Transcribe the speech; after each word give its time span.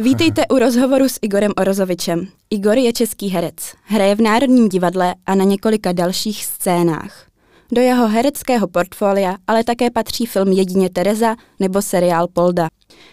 Vítejte 0.00 0.46
u 0.46 0.58
rozhovoru 0.58 1.08
s 1.08 1.18
Igorem 1.22 1.52
Orozovičem. 1.56 2.28
Igor 2.50 2.78
je 2.78 2.92
český 2.92 3.28
herec. 3.28 3.54
Hraje 3.84 4.14
v 4.14 4.20
Národním 4.20 4.68
divadle 4.68 5.14
a 5.26 5.34
na 5.34 5.44
několika 5.44 5.92
dalších 5.92 6.44
scénách. 6.44 7.26
Do 7.72 7.80
jeho 7.80 8.08
hereckého 8.08 8.68
portfolia 8.68 9.36
ale 9.46 9.64
také 9.64 9.90
patří 9.90 10.26
film 10.26 10.52
Jedině 10.52 10.90
Tereza 10.90 11.36
nebo 11.60 11.82
seriál 11.82 12.28
Polda. 12.32 12.68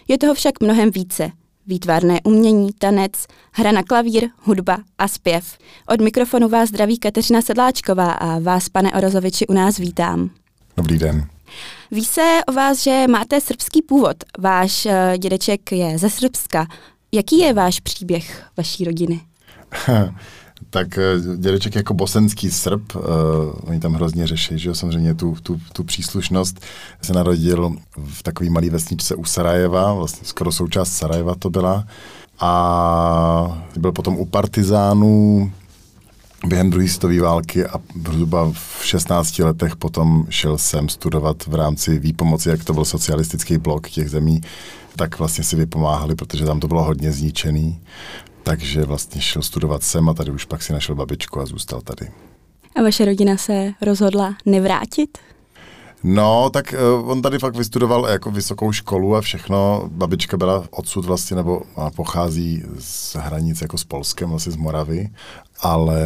Je 0.08 0.18
toho 0.18 0.34
však 0.34 0.60
mnohem 0.60 0.90
více. 0.90 1.30
Výtvarné 1.66 2.20
umění, 2.24 2.70
tanec, 2.78 3.12
hra 3.52 3.72
na 3.72 3.82
klavír, 3.82 4.28
hudba 4.38 4.78
a 4.98 5.08
zpěv. 5.08 5.58
Od 5.88 6.00
mikrofonu 6.00 6.48
vás 6.48 6.68
zdraví 6.68 6.98
Kateřina 6.98 7.42
Sedláčková 7.42 8.12
a 8.12 8.38
vás, 8.38 8.68
pane 8.68 8.92
Orozoviči, 8.92 9.46
u 9.46 9.52
nás 9.52 9.78
vítám. 9.78 10.30
Dobrý 10.76 10.98
den. 10.98 11.35
Ví 11.90 12.04
se 12.04 12.40
o 12.48 12.52
vás, 12.52 12.82
že 12.82 13.04
máte 13.10 13.40
srbský 13.40 13.82
původ. 13.82 14.16
Váš 14.38 14.86
uh, 14.86 14.92
dědeček 15.18 15.72
je 15.72 15.98
ze 15.98 16.10
Srbska. 16.10 16.66
Jaký 17.12 17.38
je 17.38 17.54
váš 17.54 17.80
příběh 17.80 18.44
vaší 18.56 18.84
rodiny? 18.84 19.20
tak 20.70 20.98
eh, 20.98 21.36
dědeček 21.36 21.74
jako 21.74 21.94
bosenský 21.94 22.50
Srb, 22.50 22.94
uh, 22.94 23.02
oni 23.62 23.80
tam 23.80 23.94
hrozně 23.94 24.26
řeší, 24.26 24.58
že 24.58 24.68
jo, 24.68 24.74
samozřejmě 24.74 25.14
tu, 25.14 25.36
tu, 25.42 25.60
tu 25.72 25.84
příslušnost, 25.84 26.60
se 27.02 27.12
narodil 27.12 27.76
v 27.96 28.22
takové 28.22 28.50
malé 28.50 28.70
vesničce 28.70 29.14
u 29.14 29.24
Sarajeva, 29.24 29.94
vlastně 29.94 30.28
skoro 30.28 30.52
součást 30.52 30.92
Sarajeva 30.92 31.34
to 31.34 31.50
byla, 31.50 31.84
a 32.40 33.66
byl 33.76 33.92
potom 33.92 34.16
u 34.16 34.26
partizánů, 34.26 35.52
během 36.46 36.70
druhé 36.70 36.88
světové 36.88 37.20
války 37.20 37.66
a 37.66 37.80
zhruba 38.06 38.52
v 38.52 38.80
16 38.84 39.38
letech 39.38 39.76
potom 39.76 40.26
šel 40.30 40.58
sem 40.58 40.88
studovat 40.88 41.46
v 41.46 41.54
rámci 41.54 41.98
výpomoci, 41.98 42.48
jak 42.48 42.64
to 42.64 42.72
byl 42.72 42.84
socialistický 42.84 43.58
blok 43.58 43.88
těch 43.88 44.10
zemí, 44.10 44.40
tak 44.96 45.18
vlastně 45.18 45.44
si 45.44 45.56
vypomáhali, 45.56 46.14
protože 46.14 46.44
tam 46.44 46.60
to 46.60 46.68
bylo 46.68 46.84
hodně 46.84 47.12
zničený. 47.12 47.80
Takže 48.42 48.84
vlastně 48.84 49.20
šel 49.20 49.42
studovat 49.42 49.82
sem 49.82 50.08
a 50.08 50.14
tady 50.14 50.30
už 50.30 50.44
pak 50.44 50.62
si 50.62 50.72
našel 50.72 50.94
babičku 50.94 51.40
a 51.40 51.46
zůstal 51.46 51.80
tady. 51.80 52.08
A 52.76 52.82
vaše 52.82 53.04
rodina 53.04 53.36
se 53.36 53.72
rozhodla 53.80 54.34
nevrátit? 54.46 55.18
No, 56.04 56.50
tak 56.50 56.74
uh, 57.00 57.10
on 57.10 57.22
tady 57.22 57.38
fakt 57.38 57.56
vystudoval 57.56 58.06
jako 58.08 58.30
vysokou 58.30 58.72
školu 58.72 59.16
a 59.16 59.20
všechno. 59.20 59.88
Babička 59.92 60.36
byla 60.36 60.64
odsud 60.70 61.04
vlastně, 61.04 61.36
nebo 61.36 61.62
pochází 61.96 62.62
z 62.78 63.16
hranic 63.16 63.62
jako 63.62 63.78
s 63.78 63.84
Polskem, 63.84 64.30
vlastně 64.30 64.52
z 64.52 64.56
Moravy, 64.56 65.10
ale 65.60 66.02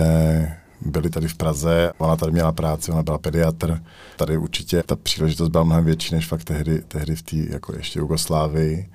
byli 0.80 1.10
tady 1.10 1.28
v 1.28 1.34
Praze, 1.34 1.92
ona 1.98 2.16
tady 2.16 2.32
měla 2.32 2.52
práci, 2.52 2.92
ona 2.92 3.02
byla 3.02 3.18
pediatr. 3.18 3.82
Tady 4.16 4.36
určitě 4.36 4.82
ta 4.82 4.96
příležitost 4.96 5.48
byla 5.48 5.64
mnohem 5.64 5.84
větší 5.84 6.14
než 6.14 6.26
fakt 6.26 6.44
tehdy, 6.44 6.82
tehdy 6.88 7.16
v 7.16 7.22
té 7.22 7.36
jako 7.36 7.76
ještě 7.76 7.98
Jugoslávii. 7.98 8.90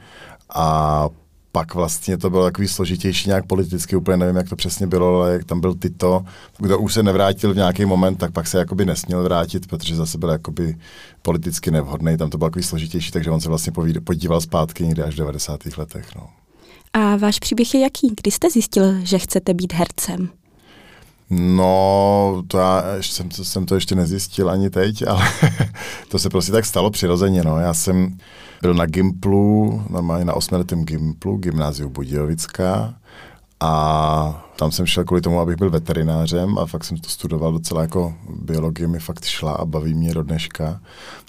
A 0.49 1.09
pak 1.55 1.73
vlastně 1.73 2.17
to 2.17 2.29
bylo 2.29 2.43
takový 2.43 2.67
složitější 2.67 3.29
nějak 3.29 3.45
politicky, 3.45 3.95
úplně 3.95 4.17
nevím, 4.17 4.35
jak 4.35 4.49
to 4.49 4.55
přesně 4.55 4.87
bylo, 4.87 5.21
ale 5.21 5.33
jak 5.33 5.43
tam 5.43 5.61
byl 5.61 5.75
Tito, 5.75 6.25
kdo 6.57 6.79
už 6.79 6.93
se 6.93 7.03
nevrátil 7.03 7.53
v 7.53 7.55
nějaký 7.55 7.85
moment, 7.85 8.15
tak 8.15 8.31
pak 8.31 8.47
se 8.47 8.57
jakoby 8.57 8.85
nesměl 8.85 9.23
vrátit, 9.23 9.67
protože 9.67 9.95
zase 9.95 10.17
byl 10.17 10.29
jakoby 10.29 10.77
politicky 11.21 11.71
nevhodný, 11.71 12.17
tam 12.17 12.29
to 12.29 12.37
bylo 12.37 12.49
takový 12.49 12.63
složitější, 12.63 13.11
takže 13.11 13.31
on 13.31 13.41
se 13.41 13.49
vlastně 13.49 13.73
podíval 14.03 14.41
zpátky 14.41 14.83
někdy 14.83 15.03
až 15.03 15.13
v 15.13 15.17
90. 15.17 15.59
letech. 15.77 16.15
No. 16.15 16.27
A 16.93 17.15
váš 17.15 17.39
příběh 17.39 17.73
je 17.73 17.81
jaký? 17.81 18.13
Kdy 18.21 18.31
jste 18.31 18.49
zjistil, 18.49 18.93
že 19.03 19.19
chcete 19.19 19.53
být 19.53 19.73
hercem? 19.73 20.29
No, 21.29 22.43
to 22.47 22.57
já 22.57 22.83
jsem, 23.01 23.31
jsem 23.31 23.65
to 23.65 23.75
ještě 23.75 23.95
nezjistil 23.95 24.49
ani 24.49 24.69
teď, 24.69 25.07
ale 25.07 25.23
to 26.09 26.19
se 26.19 26.29
prostě 26.29 26.51
tak 26.51 26.65
stalo 26.65 26.91
přirozeně. 26.91 27.43
No. 27.43 27.59
Já 27.59 27.73
jsem 27.73 28.17
byl 28.65 28.73
na 28.73 28.85
Gimplu, 28.85 29.81
normálně 29.89 30.25
na 30.25 30.33
osmiletém 30.33 30.85
Gimplu, 30.85 31.37
gymnáziu 31.37 31.89
Budějovická. 31.89 32.95
A 33.59 34.51
tam 34.55 34.71
jsem 34.71 34.85
šel 34.85 35.03
kvůli 35.03 35.21
tomu, 35.21 35.39
abych 35.39 35.55
byl 35.55 35.69
veterinářem 35.69 36.57
a 36.57 36.65
fakt 36.65 36.83
jsem 36.83 36.97
to 36.97 37.09
studoval 37.09 37.51
docela 37.51 37.81
jako 37.81 38.13
biologie 38.39 38.87
mi 38.87 38.99
fakt 38.99 39.25
šla 39.25 39.51
a 39.51 39.65
baví 39.65 39.93
mě 39.93 40.13
do 40.13 40.23
dneška, 40.23 40.81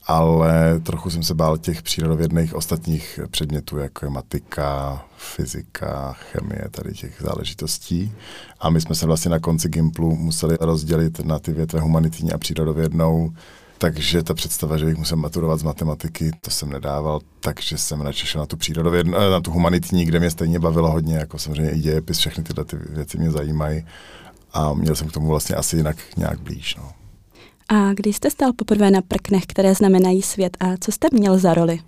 ale 0.06 0.80
trochu 0.80 1.10
jsem 1.10 1.22
se 1.22 1.34
bál 1.34 1.58
těch 1.58 1.82
přírodovědných 1.82 2.54
ostatních 2.54 3.20
předmětů, 3.30 3.78
jako 3.78 4.06
je 4.06 4.10
matika, 4.10 5.02
fyzika, 5.16 6.12
chemie, 6.12 6.64
tady 6.70 6.92
těch 6.92 7.16
záležitostí. 7.20 8.12
A 8.60 8.70
my 8.70 8.80
jsme 8.80 8.94
se 8.94 9.06
vlastně 9.06 9.30
na 9.30 9.38
konci 9.38 9.68
Gimplu 9.68 10.16
museli 10.16 10.56
rozdělit 10.60 11.24
na 11.24 11.38
ty 11.38 11.52
větve 11.52 11.80
humanitní 11.80 12.32
a 12.32 12.38
přírodovědnou, 12.38 13.32
takže 13.78 14.22
ta 14.22 14.34
představa, 14.34 14.78
že 14.78 14.84
bych 14.84 14.96
musel 14.96 15.16
maturovat 15.16 15.60
z 15.60 15.62
matematiky, 15.62 16.30
to 16.40 16.50
jsem 16.50 16.70
nedával, 16.70 17.20
takže 17.40 17.78
jsem 17.78 18.00
radši 18.00 18.26
šel 18.26 18.40
na 18.40 18.46
tu 18.46 18.56
přírodovědnou, 18.56 19.18
eh, 19.18 19.30
na 19.30 19.40
tu 19.40 19.50
humanitní, 19.50 20.04
kde 20.04 20.20
mě 20.20 20.30
stejně 20.30 20.58
bavilo 20.58 20.90
hodně, 20.90 21.16
jako 21.16 21.38
samozřejmě 21.38 21.70
i 21.70 21.80
dějepis, 21.80 22.18
všechny 22.18 22.44
tyhle 22.44 22.64
ty 22.64 22.76
věci 22.76 23.18
mě 23.18 23.30
zajímají 23.30 23.86
a 24.52 24.74
měl 24.74 24.96
jsem 24.96 25.08
k 25.08 25.12
tomu 25.12 25.28
vlastně 25.28 25.56
asi 25.56 25.76
jinak 25.76 25.96
nějak 26.16 26.40
blíž. 26.40 26.76
No. 26.76 26.92
A 27.68 27.94
kdy 27.94 28.12
jste 28.12 28.30
stál 28.30 28.52
poprvé 28.56 28.90
na 28.90 29.00
prknech, 29.02 29.46
které 29.46 29.74
znamenají 29.74 30.22
svět 30.22 30.56
a 30.60 30.66
co 30.80 30.92
jste 30.92 31.08
měl 31.12 31.38
za 31.38 31.54
roli? 31.54 31.80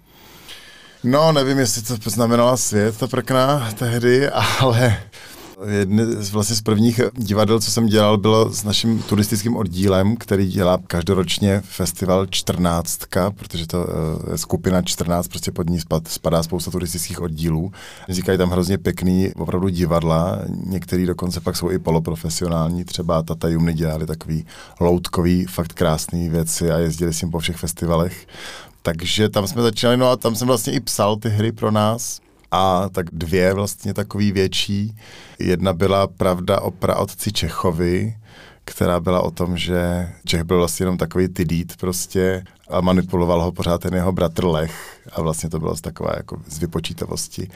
No, 1.04 1.32
nevím, 1.32 1.59
jestli 1.59 1.98
to 1.98 2.10
znamenala 2.10 2.56
svět, 2.56 2.98
ta 2.98 3.06
prkna 3.06 3.71
tehdy, 3.78 4.28
ale 4.60 5.03
Jedny 5.66 6.04
z, 6.06 6.30
vlastně 6.30 6.56
z 6.56 6.62
prvních 6.62 7.00
divadel, 7.14 7.60
co 7.60 7.70
jsem 7.70 7.86
dělal, 7.86 8.19
bylo 8.19 8.52
s 8.52 8.64
naším 8.64 9.02
turistickým 9.02 9.56
oddílem, 9.56 10.16
který 10.16 10.48
dělá 10.48 10.78
každoročně 10.86 11.62
festival 11.64 12.26
14, 12.26 13.00
protože 13.34 13.66
to 13.66 13.86
eh, 13.88 14.30
je 14.32 14.38
skupina 14.38 14.82
14, 14.82 15.28
prostě 15.28 15.52
pod 15.52 15.70
ní 15.70 15.78
spadá 16.06 16.42
spousta 16.42 16.70
turistických 16.70 17.20
oddílů. 17.20 17.72
Vznikají 18.08 18.38
tam 18.38 18.50
hrozně 18.50 18.78
pěkný 18.78 19.32
opravdu 19.34 19.68
divadla, 19.68 20.38
některý 20.66 21.06
dokonce 21.06 21.41
pak 21.41 21.56
jsou 21.56 21.70
i 21.70 21.78
poloprofesionální, 21.78 22.84
třeba 22.84 23.22
Tata 23.22 23.48
Jumny 23.48 23.74
dělali 23.74 24.06
takový 24.06 24.47
loutkový, 24.80 25.44
fakt 25.44 25.72
krásný 25.72 26.28
věci 26.28 26.70
a 26.70 26.78
jezdili 26.78 27.12
s 27.12 27.22
ním 27.22 27.30
po 27.30 27.38
všech 27.38 27.56
festivalech. 27.56 28.26
Takže 28.82 29.28
tam 29.28 29.47
jsme 29.47 29.62
začínali, 29.62 29.97
no 29.97 30.10
a 30.10 30.16
tam 30.16 30.34
jsem 30.34 30.48
vlastně 30.48 30.72
i 30.72 30.80
psal 30.80 31.16
ty 31.16 31.28
hry 31.28 31.52
pro 31.52 31.70
nás, 31.70 32.20
a 32.50 32.88
tak 32.88 33.06
dvě 33.12 33.54
vlastně 33.54 33.94
takový 33.94 34.32
větší. 34.32 34.97
Jedna 35.38 35.72
byla 35.72 36.06
Pravda 36.06 36.60
o 36.60 36.70
praotci 36.70 37.32
Čechovi, 37.32 38.16
která 38.64 39.00
byla 39.00 39.20
o 39.20 39.31
tom, 39.31 39.56
že 39.56 40.09
Čech 40.26 40.44
byl 40.44 40.59
vlastně 40.59 40.84
jenom 40.84 40.97
takový 40.97 41.28
tydít 41.28 41.76
prostě 41.76 42.44
a 42.70 42.81
manipuloval 42.81 43.42
ho 43.42 43.53
pořád 43.53 43.81
ten 43.81 43.94
jeho 43.94 44.12
bratr 44.12 44.44
Lech 44.44 45.00
a 45.12 45.22
vlastně 45.22 45.50
to 45.50 45.59
bylo 45.59 45.76
z 45.76 45.81
takové 45.81 46.12
jako 46.16 46.36
z 46.48 46.59
vypočítavosti. 46.59 47.48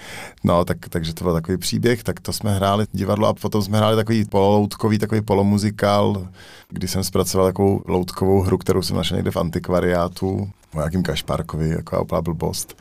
No, 0.45 0.65
tak, 0.65 0.89
takže 0.89 1.15
to 1.15 1.25
byl 1.25 1.33
takový 1.33 1.59
příběh, 1.59 2.03
tak 2.03 2.21
to 2.21 2.33
jsme 2.33 2.55
hráli 2.55 2.87
divadlo 2.93 3.29
a 3.29 3.35
potom 3.35 3.63
jsme 3.63 3.79
hráli 3.79 3.97
takový 3.97 4.25
poloutkový, 4.25 4.99
takový 4.99 5.21
polomuzikál, 5.21 6.29
kdy 6.69 6.89
jsem 6.89 7.05
zpracoval 7.05 7.47
takovou 7.47 7.83
loutkovou 7.89 8.41
hru, 8.41 8.59
kterou 8.59 8.83
jsem 8.83 8.97
našel 8.97 9.17
někde 9.17 9.31
v 9.31 9.37
antikvariátu 9.37 10.51
o 10.75 10.79
nějakým 10.79 11.03
Kašparkovi, 11.03 11.69
jako 11.69 12.03
úplná 12.03 12.23
blbost. 12.23 12.77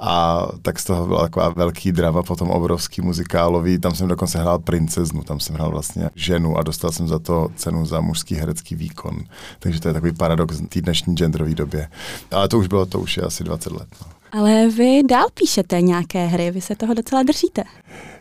A 0.00 0.42
tak 0.62 0.78
z 0.78 0.84
toho 0.84 1.06
byla 1.06 1.20
taková 1.20 1.48
velký 1.48 1.92
drama, 1.92 2.22
potom 2.22 2.50
obrovský 2.50 3.00
muzikálový, 3.00 3.78
tam 3.78 3.94
jsem 3.94 4.08
dokonce 4.08 4.38
hrál 4.38 4.58
princeznu, 4.58 5.22
tam 5.22 5.40
jsem 5.40 5.54
hrál 5.54 5.70
vlastně 5.70 6.10
ženu 6.14 6.56
a 6.56 6.62
dostal 6.62 6.92
jsem 6.92 7.08
za 7.08 7.18
to 7.18 7.48
cenu 7.56 7.86
za 7.86 8.00
mužský 8.00 8.34
herecký 8.34 8.74
výkon. 8.74 9.18
Takže 9.58 9.80
to 9.80 9.88
je 9.88 9.94
takový 9.94 10.12
paradox 10.12 10.60
té 10.68 10.80
dnešní 10.80 11.14
genderové 11.14 11.54
době. 11.54 11.88
Ale 12.30 12.48
to 12.48 12.58
už 12.58 12.66
bylo, 12.66 12.86
to 12.86 13.00
už 13.00 13.16
je 13.16 13.22
asi 13.22 13.44
20 13.44 13.72
let. 13.72 13.88
No. 14.00 14.16
Ale 14.40 14.68
vy 14.68 15.02
dál 15.02 15.26
píšete 15.34 15.80
nějaké 15.80 16.26
hry, 16.26 16.50
vy 16.50 16.60
se 16.60 16.74
toho 16.74 16.94
docela 16.94 17.22
držíte. 17.22 17.62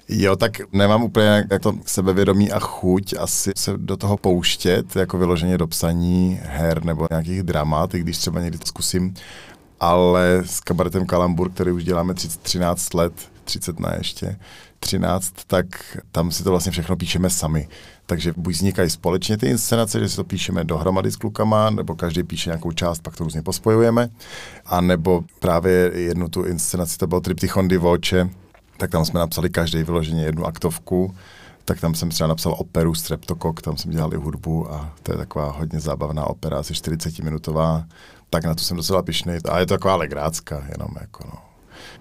Jo, 0.09 0.35
tak 0.35 0.73
nemám 0.73 1.03
úplně 1.03 1.45
jak 1.51 1.61
to 1.61 1.73
sebevědomí 1.85 2.51
a 2.51 2.59
chuť 2.59 3.13
asi 3.19 3.51
se 3.55 3.73
do 3.77 3.97
toho 3.97 4.17
pouštět, 4.17 4.95
jako 4.95 5.17
vyloženě 5.17 5.57
do 5.57 5.67
psaní 5.67 6.39
her 6.43 6.85
nebo 6.85 7.07
nějakých 7.11 7.43
dramat, 7.43 7.93
i 7.93 7.99
když 7.99 8.17
třeba 8.17 8.41
někdy 8.41 8.57
to 8.57 8.65
zkusím. 8.67 9.13
Ale 9.79 10.41
s 10.45 10.59
kabaretem 10.59 11.05
Kalambur, 11.05 11.51
který 11.51 11.71
už 11.71 11.83
děláme 11.83 12.13
30, 12.13 12.41
13 12.41 12.93
let, 12.93 13.13
30 13.43 13.79
na 13.79 13.93
ještě, 13.97 14.35
13, 14.79 15.33
tak 15.47 15.65
tam 16.11 16.31
si 16.31 16.43
to 16.43 16.49
vlastně 16.49 16.71
všechno 16.71 16.95
píšeme 16.95 17.29
sami. 17.29 17.67
Takže 18.05 18.33
buď 18.37 18.53
vznikají 18.53 18.89
společně 18.89 19.37
ty 19.37 19.47
inscenace, 19.47 19.99
že 19.99 20.09
si 20.09 20.15
to 20.15 20.23
píšeme 20.23 20.63
dohromady 20.63 21.11
s 21.11 21.15
klukama, 21.15 21.69
nebo 21.69 21.95
každý 21.95 22.23
píše 22.23 22.49
nějakou 22.49 22.71
část, 22.71 22.99
pak 22.99 23.15
to 23.15 23.23
různě 23.23 23.41
pospojujeme, 23.41 24.09
a 24.65 24.81
nebo 24.81 25.23
právě 25.39 25.91
jednu 25.95 26.29
tu 26.29 26.43
inscenaci, 26.43 26.97
to 26.97 27.07
byl 27.07 27.21
Triptychon 27.21 27.67
Divoce, 27.67 28.29
tak 28.77 28.91
tam 28.91 29.05
jsme 29.05 29.19
napsali 29.19 29.49
každý 29.49 29.83
vyloženě 29.83 30.23
jednu 30.23 30.45
aktovku, 30.45 31.15
tak 31.65 31.79
tam 31.79 31.95
jsem 31.95 32.09
třeba 32.09 32.27
napsal 32.27 32.55
operu 32.57 32.95
Streptokok, 32.95 33.61
tam 33.61 33.77
jsem 33.77 33.91
dělal 33.91 34.13
i 34.13 34.17
hudbu 34.17 34.73
a 34.73 34.93
to 35.03 35.11
je 35.11 35.17
taková 35.17 35.51
hodně 35.51 35.79
zábavná 35.79 36.25
opera, 36.25 36.59
asi 36.59 36.73
40 36.73 37.19
minutová, 37.19 37.85
tak 38.29 38.45
na 38.45 38.55
to 38.55 38.63
jsem 38.63 38.77
docela 38.77 39.01
pišný. 39.01 39.33
A 39.49 39.59
je 39.59 39.65
to 39.65 39.73
taková 39.73 39.95
legrácka 39.95 40.65
jenom 40.71 40.89
jako 41.01 41.23
no. 41.27 41.39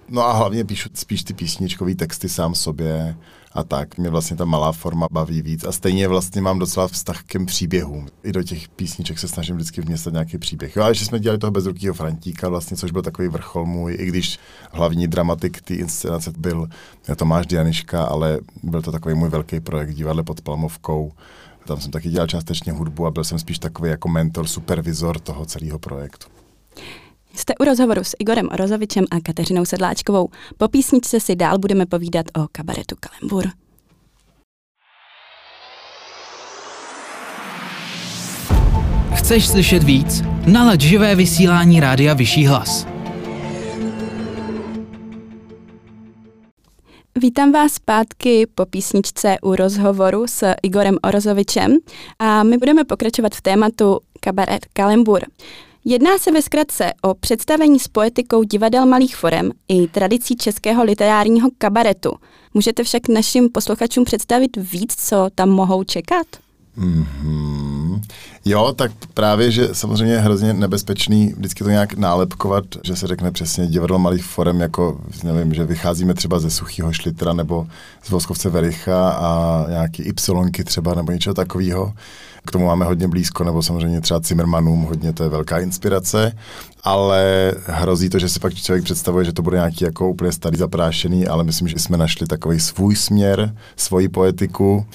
No 0.09 0.23
a 0.23 0.33
hlavně 0.33 0.65
píšu 0.65 0.89
spíš 0.95 1.25
ty 1.25 1.35
písničkové 1.35 1.95
texty 1.95 2.29
sám 2.29 2.55
sobě 2.55 3.17
a 3.55 3.65
tak. 3.65 3.99
Mě 3.99 4.11
vlastně 4.11 4.37
ta 4.37 4.45
malá 4.45 4.73
forma 4.73 5.07
baví 5.11 5.43
víc 5.43 5.65
a 5.65 5.73
stejně 5.73 6.09
vlastně 6.09 6.43
mám 6.43 6.59
docela 6.59 6.89
vztah 6.89 7.23
k 7.23 7.45
příběhům. 7.47 8.09
I 8.23 8.33
do 8.33 8.43
těch 8.43 8.69
písniček 8.69 9.19
se 9.19 9.29
snažím 9.29 9.57
vždycky 9.57 9.81
vměstat 9.81 10.13
nějaký 10.13 10.39
příběh. 10.39 10.77
Jo, 10.77 10.83
a 10.83 10.89
ještě 10.89 11.05
jsme 11.05 11.21
dělali 11.21 11.39
toho 11.39 11.51
bezrukýho 11.51 11.95
Frantíka, 11.95 12.49
vlastně, 12.49 12.77
což 12.77 12.91
byl 12.91 13.03
takový 13.03 13.29
vrchol 13.29 13.67
můj, 13.67 13.97
i 14.01 14.07
když 14.07 14.39
hlavní 14.73 15.09
dramatik 15.09 15.63
té 15.63 15.75
inscenace 15.75 16.33
byl 16.39 16.69
Tomáš 17.17 17.47
Dianiška, 17.47 18.05
ale 18.05 18.39
byl 18.63 18.83
to 18.83 18.93
takový 18.93 19.15
můj 19.15 19.29
velký 19.29 19.61
projekt 19.61 19.95
divadle 19.95 20.23
pod 20.23 20.41
Palmovkou. 20.41 21.13
Tam 21.67 21.81
jsem 21.81 21.91
taky 21.91 22.11
dělal 22.11 22.27
částečně 22.27 22.73
hudbu 22.73 23.07
a 23.07 23.11
byl 23.11 23.25
jsem 23.25 23.39
spíš 23.39 23.59
takový 23.59 23.91
jako 23.91 24.09
mentor, 24.09 24.47
supervizor 24.47 25.21
toho 25.21 25.47
celého 25.47 25.79
projektu. 25.79 26.27
Jste 27.37 27.55
u 27.61 27.65
rozhovoru 27.65 28.05
s 28.05 28.17
Igorem 28.19 28.49
Orozovičem 28.53 29.05
a 29.11 29.21
Kateřinou 29.21 29.65
Sedláčkovou. 29.65 30.29
Po 30.59 30.69
písničce 30.69 31.21
si 31.21 31.37
dál 31.37 31.59
budeme 31.59 31.87
povídat 31.87 32.27
o 32.39 32.47
kabaretu 32.53 32.97
Kalembur. 33.01 33.45
Chceš 39.15 39.49
slyšet 39.49 39.83
víc? 39.83 40.23
Nalaď 40.47 40.81
živé 40.81 41.15
vysílání 41.15 41.81
Rádia 41.81 42.15
Vyšší 42.15 42.47
hlas. 42.47 42.87
Vítám 47.17 47.53
vás 47.53 47.73
zpátky 47.73 48.47
po 48.55 48.67
písničce 48.67 49.37
u 49.43 49.55
rozhovoru 49.55 50.27
s 50.27 50.53
Igorem 50.63 50.97
Orozovičem 51.03 51.77
a 52.19 52.43
my 52.43 52.59
budeme 52.59 52.85
pokračovat 52.85 53.35
v 53.35 53.43
tématu 53.43 54.01
kabaret 54.21 54.67
Kalembur. 54.73 55.23
Jedná 55.85 56.19
se 56.19 56.33
ve 56.33 56.43
zkratce 56.43 56.93
o 57.03 57.15
představení 57.15 57.79
s 57.79 57.89
poetikou 57.89 58.43
divadel 58.43 58.87
malých 58.87 59.17
forem 59.17 59.51
i 59.69 59.87
tradicí 59.89 60.37
českého 60.37 60.85
literárního 60.85 61.49
kabaretu. 61.59 62.13
Můžete 62.55 62.85
však 62.85 63.09
našim 63.09 63.49
posluchačům 63.49 64.05
představit 64.05 64.57
víc, 64.57 64.95
co 64.97 65.29
tam 65.35 65.51
mohou 65.51 65.85
čekat? 65.85 66.27
Mm-hmm. 66.79 67.84
Jo, 68.45 68.73
tak 68.77 68.93
právě, 69.15 69.51
že 69.51 69.69
samozřejmě 69.73 70.15
je 70.15 70.21
hrozně 70.21 70.53
nebezpečný 70.53 71.35
vždycky 71.37 71.65
to 71.65 71.71
nějak 71.71 71.95
nálepkovat, 71.95 72.65
že 72.85 72.97
se 72.97 73.07
řekne 73.07 73.31
přesně 73.31 73.67
divadlo 73.67 73.99
malých 73.99 74.25
forem, 74.25 74.61
jako 74.61 75.01
nevím, 75.23 75.55
že 75.55 75.65
vycházíme 75.65 76.15
třeba 76.15 76.39
ze 76.39 76.51
Suchýho 76.51 76.93
Šlitra 76.93 77.33
nebo 77.33 77.67
z 78.03 78.11
Voskovce 78.11 78.51
Vericha 78.51 79.11
a 79.11 79.65
nějaký 79.69 80.03
Ypsilonky 80.03 80.65
třeba 80.65 80.95
nebo 80.95 81.13
něčeho 81.13 81.35
takového. 81.35 81.93
K 82.47 82.51
tomu 82.51 82.67
máme 82.67 82.85
hodně 82.85 83.09
blízko, 83.09 83.45
nebo 83.45 83.63
samozřejmě 83.63 84.01
třeba 84.01 84.21
Zimmermanům, 84.21 84.83
hodně 84.83 85.13
to 85.13 85.23
je 85.23 85.29
velká 85.29 85.59
inspirace, 85.59 86.33
ale 86.83 87.53
hrozí 87.67 88.09
to, 88.09 88.19
že 88.19 88.29
si 88.29 88.41
pak 88.41 88.55
člověk 88.55 88.85
představuje, 88.85 89.25
že 89.25 89.33
to 89.33 89.43
bude 89.43 89.57
nějaký 89.57 89.85
jako 89.85 90.09
úplně 90.09 90.33
starý 90.33 90.59
zaprášený, 90.59 91.27
ale 91.27 91.45
myslím, 91.45 91.69
že 91.69 91.79
jsme 91.79 91.97
našli 91.97 92.27
takový 92.27 92.61
svůj 92.61 92.97
směr, 92.97 93.55
svoji 93.77 94.09
poetiku 94.09 94.87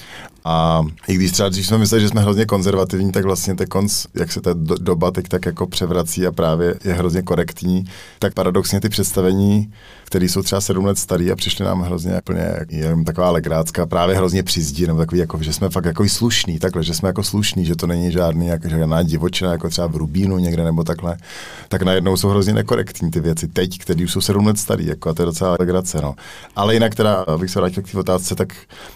a 0.44 0.82
i 1.08 1.14
když 1.14 1.32
třeba 1.32 1.48
když 1.48 1.66
jsme 1.66 1.78
mysleli, 1.78 2.02
že 2.02 2.08
jsme 2.08 2.20
hrozně 2.20 2.46
konzervativní, 2.46 3.12
tak 3.12 3.24
vlastně 3.24 3.54
ten 3.54 3.66
konc, 3.66 4.06
jak 4.14 4.32
se 4.32 4.40
ta 4.40 4.50
do, 4.52 4.74
doba 4.80 5.10
teď 5.10 5.28
tak 5.28 5.46
jako 5.46 5.66
převrací 5.66 6.26
a 6.26 6.32
právě 6.32 6.74
je 6.84 6.92
hrozně 6.92 7.22
korektní, 7.22 7.84
tak 8.18 8.34
paradoxně 8.34 8.80
ty 8.80 8.88
představení, 8.88 9.72
které 10.04 10.24
jsou 10.24 10.42
třeba 10.42 10.60
sedm 10.60 10.84
let 10.84 10.98
starý 10.98 11.32
a 11.32 11.36
přišly 11.36 11.64
nám 11.64 11.80
hrozně 11.82 12.18
úplně 12.18 12.54
jenom 12.68 13.04
taková 13.04 13.30
legrácká, 13.30 13.86
právě 13.86 14.16
hrozně 14.16 14.42
přizdí, 14.42 14.86
nebo 14.86 14.98
takový, 14.98 15.20
jako, 15.20 15.42
že 15.42 15.52
jsme 15.52 15.70
fakt 15.70 15.84
jako 15.84 16.08
slušní, 16.08 16.58
takhle, 16.58 16.82
že 16.82 16.94
jsme 16.94 17.08
jako 17.08 17.22
slušní, 17.22 17.64
že 17.64 17.76
to 17.76 17.86
není 17.86 18.12
žádný 18.12 18.46
jako 18.46 18.68
žádná 18.68 19.02
divočina, 19.02 19.52
jako 19.52 19.68
třeba 19.68 19.86
v 19.86 19.96
Rubínu 19.96 20.38
někde 20.38 20.64
nebo 20.64 20.84
takhle, 20.84 21.16
tak 21.68 21.82
najednou 21.82 22.16
jsou 22.16 22.28
hrozně 22.28 22.54
nekorektní 22.54 23.10
ty 23.10 23.20
věci 23.20 23.48
teď, 23.48 23.78
které 23.78 24.04
už 24.04 24.12
jsou 24.12 24.20
sedm 24.20 24.46
let 24.46 24.58
starý, 24.58 24.86
jako 24.86 25.08
a 25.08 25.14
to 25.14 25.22
je 25.22 25.26
docela 25.26 25.56
legrace, 25.60 26.00
no. 26.02 26.14
Ale 26.56 26.74
jinak 26.74 26.94
teda, 26.94 27.14
abych 27.14 27.50
se 27.50 27.60
vrátil 27.60 27.82
k 27.82 27.90
té 27.90 27.98
otázce, 27.98 28.34
tak 28.34 28.52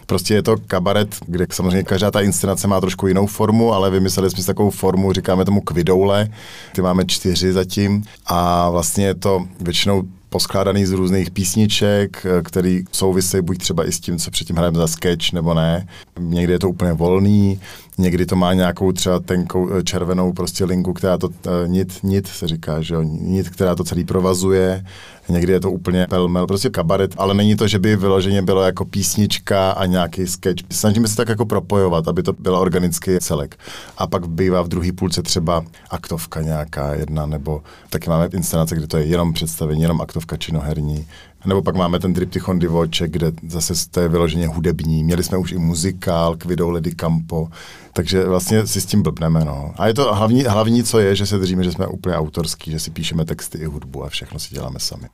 prostě 0.06 0.34
je 0.34 0.42
to 0.42 0.56
kabaret, 0.66 1.16
kde 1.34 1.46
samozřejmě 1.50 1.82
každá 1.82 2.10
ta 2.10 2.20
inscenace 2.20 2.68
má 2.68 2.80
trošku 2.80 3.06
jinou 3.06 3.26
formu, 3.26 3.72
ale 3.72 3.90
vymysleli 3.90 4.30
jsme 4.30 4.40
si 4.40 4.46
takovou 4.46 4.70
formu, 4.70 5.12
říkáme 5.12 5.44
tomu 5.44 5.60
kvidoule, 5.60 6.28
ty 6.72 6.82
máme 6.82 7.04
čtyři 7.06 7.52
zatím 7.52 8.04
a 8.26 8.70
vlastně 8.70 9.06
je 9.06 9.14
to 9.14 9.44
většinou 9.60 10.02
poskládaný 10.28 10.86
z 10.86 10.92
různých 10.92 11.30
písniček, 11.30 12.26
který 12.42 12.84
souvisejí 12.92 13.42
buď 13.42 13.58
třeba 13.58 13.88
i 13.88 13.92
s 13.92 14.00
tím, 14.00 14.18
co 14.18 14.30
předtím 14.30 14.56
hrajeme 14.56 14.78
za 14.78 14.86
sketch, 14.86 15.32
nebo 15.32 15.54
ne. 15.54 15.86
Někdy 16.18 16.52
je 16.52 16.58
to 16.58 16.68
úplně 16.68 16.92
volný, 16.92 17.60
někdy 17.98 18.26
to 18.26 18.36
má 18.36 18.52
nějakou 18.52 18.92
třeba 18.92 19.20
tenkou 19.20 19.70
eh, 19.72 19.82
červenou 19.82 20.32
prostě 20.32 20.64
linku, 20.64 20.92
která 20.92 21.18
to, 21.18 21.28
uh, 21.28 21.34
nit, 21.66 21.98
nit 22.02 22.26
se 22.26 22.48
říká, 22.48 22.82
že 22.82 22.94
jo, 22.94 23.02
nit, 23.02 23.48
která 23.48 23.74
to 23.74 23.84
celý 23.84 24.04
provazuje, 24.04 24.84
někdy 25.28 25.52
je 25.52 25.60
to 25.60 25.70
úplně 25.70 26.06
pelmel, 26.10 26.46
prostě 26.46 26.70
kabaret, 26.70 27.14
ale 27.16 27.34
není 27.34 27.56
to, 27.56 27.68
že 27.68 27.78
by 27.78 27.96
vyloženě 27.96 28.42
bylo 28.42 28.62
jako 28.62 28.84
písnička 28.84 29.70
a 29.70 29.86
nějaký 29.86 30.26
sketch. 30.26 30.62
Snažíme 30.70 31.08
se 31.08 31.16
tak 31.16 31.28
jako 31.28 31.46
propojovat, 31.46 32.08
aby 32.08 32.22
to 32.22 32.32
bylo 32.32 32.60
organický 32.60 33.18
celek. 33.20 33.56
A 33.98 34.06
pak 34.06 34.28
bývá 34.28 34.62
v 34.62 34.68
druhé 34.68 34.92
půlce 34.92 35.22
třeba 35.22 35.64
aktovka 35.90 36.42
nějaká 36.42 36.94
jedna, 36.94 37.26
nebo 37.26 37.62
taky 37.90 38.10
máme 38.10 38.28
inscenace, 38.32 38.76
kde 38.76 38.86
to 38.86 38.96
je 38.96 39.04
jenom 39.04 39.32
představení, 39.32 39.82
jenom 39.82 40.00
aktovka 40.00 40.36
činoherní, 40.36 41.06
nebo 41.46 41.62
pak 41.62 41.76
máme 41.76 41.98
ten 41.98 42.14
Triptychon 42.14 42.58
Divoče, 42.58 43.08
kde 43.08 43.32
zase 43.48 43.90
to 43.90 44.00
je 44.00 44.08
vyloženě 44.08 44.46
hudební. 44.46 45.04
Měli 45.04 45.22
jsme 45.22 45.38
už 45.38 45.52
i 45.52 45.58
muzikál 45.58 46.36
k 46.36 46.44
videu 46.44 46.70
Lady 46.70 46.94
Campo, 46.94 47.48
takže 47.92 48.24
vlastně 48.24 48.66
si 48.66 48.80
s 48.80 48.86
tím 48.86 49.02
blbneme. 49.02 49.44
No. 49.44 49.74
A 49.76 49.86
je 49.86 49.94
to 49.94 50.14
hlavní, 50.14 50.42
hlavní, 50.42 50.84
co 50.84 50.98
je, 50.98 51.16
že 51.16 51.26
se 51.26 51.38
držíme, 51.38 51.64
že 51.64 51.72
jsme 51.72 51.86
úplně 51.86 52.16
autorský, 52.16 52.70
že 52.70 52.80
si 52.80 52.90
píšeme 52.90 53.24
texty 53.24 53.58
i 53.58 53.64
hudbu 53.64 54.04
a 54.04 54.08
všechno 54.08 54.38
si 54.38 54.54
děláme 54.54 54.80
sami. 54.80 55.06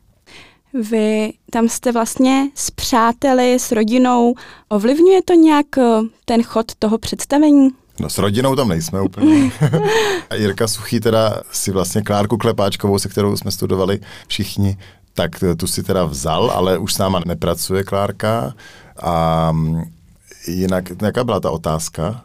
Vy 0.90 1.32
tam 1.50 1.68
jste 1.68 1.92
vlastně 1.92 2.48
s 2.54 2.70
přáteli, 2.70 3.54
s 3.54 3.72
rodinou. 3.72 4.34
Ovlivňuje 4.68 5.22
to 5.22 5.34
nějak 5.34 5.78
eh, 5.78 6.00
ten 6.24 6.42
chod 6.42 6.74
toho 6.78 6.98
představení? 6.98 7.70
No 8.00 8.10
s 8.10 8.18
rodinou 8.18 8.56
tam 8.56 8.68
nejsme 8.68 9.00
úplně. 9.00 9.50
a 10.30 10.34
Jirka 10.34 10.68
Suchý 10.68 11.00
teda 11.00 11.42
si 11.52 11.72
vlastně 11.72 12.02
Klárku 12.02 12.36
Klepáčkovou, 12.36 12.98
se 12.98 13.08
kterou 13.08 13.36
jsme 13.36 13.50
studovali 13.50 14.00
všichni, 14.28 14.76
tak 15.14 15.30
tu 15.56 15.66
si 15.66 15.82
teda 15.82 16.04
vzal, 16.04 16.50
ale 16.50 16.78
už 16.78 16.94
s 16.94 16.98
náma 16.98 17.20
nepracuje 17.26 17.84
Klárka. 17.84 18.54
A 19.02 19.48
mm, 19.52 19.82
jinak, 20.46 20.84
jaká 21.02 21.24
byla 21.24 21.40
ta 21.40 21.50
otázka? 21.50 22.24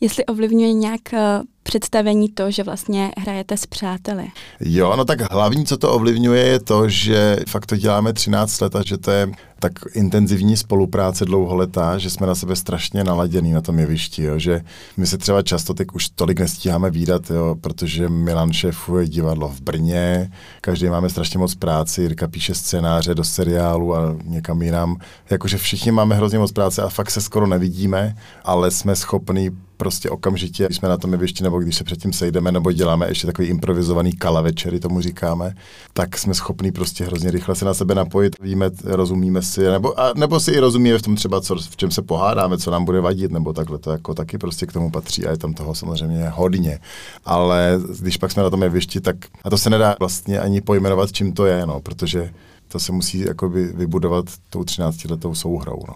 Jestli 0.00 0.26
ovlivňuje 0.26 0.72
nějak 0.72 1.14
eh, 1.14 1.40
představení 1.62 2.28
to, 2.28 2.50
že 2.50 2.62
vlastně 2.62 3.10
hrajete 3.18 3.56
s 3.56 3.66
přáteli. 3.66 4.26
Jo, 4.60 4.96
no 4.96 5.04
tak 5.04 5.32
hlavní, 5.32 5.66
co 5.66 5.76
to 5.76 5.92
ovlivňuje, 5.92 6.44
je 6.44 6.60
to, 6.60 6.88
že 6.88 7.36
fakt 7.48 7.66
to 7.66 7.76
děláme 7.76 8.12
13 8.12 8.60
let 8.60 8.76
a 8.76 8.82
že 8.86 8.98
to 8.98 9.10
je 9.10 9.28
tak 9.62 9.72
intenzivní 9.94 10.56
spolupráce 10.56 11.24
dlouholetá, 11.24 11.98
že 11.98 12.10
jsme 12.10 12.26
na 12.26 12.34
sebe 12.34 12.56
strašně 12.56 13.04
naladěný 13.04 13.52
na 13.52 13.60
tom 13.60 13.78
jevišti, 13.78 14.22
jo, 14.22 14.38
že 14.38 14.60
my 14.96 15.06
se 15.06 15.18
třeba 15.18 15.42
často 15.42 15.74
teď 15.74 15.88
už 15.92 16.08
tolik 16.08 16.40
nestíháme 16.40 16.90
výdat, 16.90 17.30
jo, 17.30 17.56
protože 17.60 18.08
Milan 18.08 18.52
šéfuje 18.52 19.08
divadlo 19.08 19.48
v 19.48 19.60
Brně, 19.60 20.32
každý 20.60 20.86
máme 20.88 21.10
strašně 21.10 21.38
moc 21.38 21.54
práci, 21.54 22.02
Jirka 22.02 22.28
píše 22.28 22.54
scénáře 22.54 23.14
do 23.14 23.24
seriálu 23.24 23.96
a 23.96 24.16
někam 24.24 24.62
jinam, 24.62 24.96
jakože 25.30 25.58
všichni 25.58 25.92
máme 25.92 26.14
hrozně 26.14 26.38
moc 26.38 26.52
práce 26.52 26.82
a 26.82 26.88
fakt 26.88 27.10
se 27.10 27.20
skoro 27.20 27.46
nevidíme, 27.46 28.16
ale 28.44 28.70
jsme 28.70 28.96
schopní 28.96 29.50
prostě 29.76 30.10
okamžitě, 30.10 30.64
když 30.66 30.76
jsme 30.76 30.88
na 30.88 30.96
tom 30.96 31.12
jevišti 31.12 31.44
nebo 31.52 31.60
když 31.60 31.76
se 31.76 31.84
předtím 31.84 32.12
sejdeme 32.12 32.52
nebo 32.52 32.72
děláme 32.72 33.08
ještě 33.08 33.26
takový 33.26 33.48
improvizovaný 33.48 34.12
kala 34.12 34.40
večery, 34.40 34.80
tomu 34.80 35.00
říkáme, 35.00 35.54
tak 35.92 36.18
jsme 36.18 36.34
schopní 36.34 36.72
prostě 36.72 37.04
hrozně 37.04 37.30
rychle 37.30 37.54
se 37.54 37.64
na 37.64 37.74
sebe 37.74 37.94
napojit, 37.94 38.36
víme, 38.40 38.70
rozumíme 38.84 39.42
si, 39.42 39.60
nebo, 39.60 40.00
a, 40.00 40.12
nebo 40.16 40.40
si 40.40 40.50
i 40.50 40.58
rozumíme 40.58 40.98
v 40.98 41.02
tom 41.02 41.16
třeba, 41.16 41.40
co, 41.40 41.54
v 41.54 41.76
čem 41.76 41.90
se 41.90 42.02
pohádáme, 42.02 42.58
co 42.58 42.70
nám 42.70 42.84
bude 42.84 43.00
vadit, 43.00 43.30
nebo 43.30 43.52
takhle, 43.52 43.78
to 43.78 43.90
jako 43.90 44.14
taky 44.14 44.38
prostě 44.38 44.66
k 44.66 44.72
tomu 44.72 44.90
patří 44.90 45.26
a 45.26 45.30
je 45.30 45.38
tam 45.38 45.54
toho 45.54 45.74
samozřejmě 45.74 46.28
hodně. 46.28 46.78
Ale 47.24 47.80
když 48.00 48.16
pak 48.16 48.32
jsme 48.32 48.42
na 48.42 48.50
tom 48.50 48.62
jevišti, 48.62 49.00
tak 49.00 49.16
a 49.44 49.50
to 49.50 49.58
se 49.58 49.70
nedá 49.70 49.96
vlastně 49.98 50.40
ani 50.40 50.60
pojmenovat, 50.60 51.12
čím 51.12 51.32
to 51.32 51.46
je, 51.46 51.66
no, 51.66 51.80
protože 51.80 52.30
to 52.68 52.80
se 52.80 52.92
musí 52.92 53.20
jakoby 53.20 53.64
vybudovat 53.66 54.24
tou 54.50 54.64
13 54.64 55.04
letou 55.04 55.34
souhrou. 55.34 55.78
No. 55.88 55.94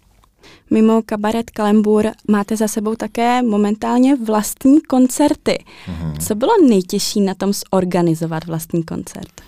Mimo 0.71 1.03
kabaret 1.07 1.51
Kalembur 1.51 2.07
máte 2.29 2.57
za 2.57 2.69
sebou 2.69 2.95
také 2.95 3.43
momentálně 3.43 4.17
vlastní 4.17 4.81
koncerty. 4.81 5.65
Mm-hmm. 5.87 6.27
Co 6.27 6.35
bylo 6.35 6.53
nejtěžší 6.69 7.21
na 7.21 7.35
tom 7.35 7.53
zorganizovat 7.53 8.45
vlastní 8.45 8.83
koncert? 8.83 9.41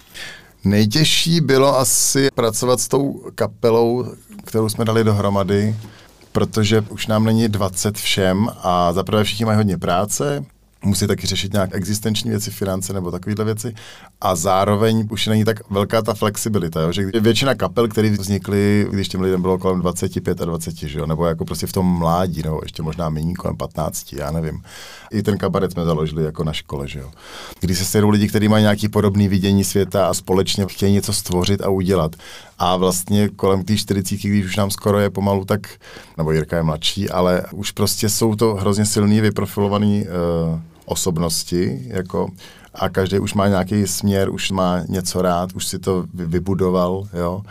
Nejtěžší 0.64 1.40
bylo 1.40 1.78
asi 1.78 2.28
pracovat 2.34 2.80
s 2.80 2.88
tou 2.88 3.22
kapelou, 3.34 4.04
kterou 4.44 4.68
jsme 4.68 4.84
dali 4.84 5.04
dohromady, 5.04 5.76
protože 6.32 6.80
už 6.88 7.06
nám 7.06 7.24
není 7.24 7.48
20 7.48 7.96
všem 7.96 8.48
a 8.62 8.92
zaprvé 8.92 9.24
všichni 9.24 9.44
mají 9.44 9.56
hodně 9.56 9.78
práce, 9.78 10.44
musí 10.84 11.06
taky 11.06 11.26
řešit 11.26 11.52
nějak 11.52 11.74
existenční 11.74 12.30
věci, 12.30 12.50
finance 12.50 12.92
nebo 12.92 13.10
takovéhle 13.10 13.44
věci. 13.44 13.74
A 14.20 14.34
zároveň 14.34 15.08
už 15.10 15.26
není 15.26 15.44
tak 15.44 15.70
velká 15.70 16.02
ta 16.02 16.14
flexibilita, 16.14 16.80
jo? 16.80 16.92
že 16.92 17.06
většina 17.20 17.54
kapel, 17.54 17.88
které 17.88 18.10
vznikly, 18.10 18.86
když 18.90 19.08
těm 19.08 19.20
lidem 19.20 19.42
bylo 19.42 19.58
kolem 19.58 19.80
25 19.80 20.40
a 20.40 20.44
20, 20.44 20.76
že 20.76 20.98
jo? 20.98 21.06
nebo 21.06 21.26
jako 21.26 21.44
prostě 21.44 21.66
v 21.66 21.72
tom 21.72 21.86
mládí, 21.86 22.42
nebo 22.42 22.60
ještě 22.62 22.82
možná 22.82 23.08
méně 23.08 23.34
kolem 23.34 23.56
15, 23.56 24.12
já 24.12 24.30
nevím. 24.30 24.62
I 25.10 25.22
ten 25.22 25.38
kabaret 25.38 25.72
jsme 25.72 25.84
založili 25.84 26.24
jako 26.24 26.44
na 26.44 26.52
škole, 26.52 26.88
že 26.88 26.98
jo. 26.98 27.10
Když 27.60 27.78
se 27.78 27.84
sejdou 27.84 28.08
lidi, 28.08 28.28
kteří 28.28 28.48
mají 28.48 28.62
nějaký 28.62 28.88
podobný 28.88 29.28
vidění 29.28 29.64
světa 29.64 30.08
a 30.08 30.14
společně 30.14 30.64
chtějí 30.68 30.92
něco 30.92 31.12
stvořit 31.12 31.62
a 31.62 31.68
udělat. 31.68 32.16
A 32.58 32.76
vlastně 32.76 33.28
kolem 33.28 33.64
té 33.64 33.76
40, 33.76 34.16
když 34.16 34.44
už 34.44 34.56
nám 34.56 34.70
skoro 34.70 35.00
je 35.00 35.10
pomalu, 35.10 35.44
tak, 35.44 35.60
nebo 36.16 36.32
Jirka 36.32 36.56
je 36.56 36.62
mladší, 36.62 37.10
ale 37.10 37.42
už 37.52 37.70
prostě 37.70 38.08
jsou 38.08 38.34
to 38.34 38.54
hrozně 38.54 38.86
silný, 38.86 39.20
vyprofilovaný 39.20 40.04
uh, 40.04 40.60
osobnosti, 40.84 41.82
jako 41.86 42.28
a 42.74 42.88
každý 42.88 43.18
už 43.18 43.34
má 43.34 43.48
nějaký 43.48 43.86
směr, 43.86 44.30
už 44.30 44.50
má 44.50 44.82
něco 44.88 45.22
rád, 45.22 45.52
už 45.52 45.66
si 45.66 45.78
to 45.78 46.04
vybudoval, 46.14 47.08
jo. 47.12 47.42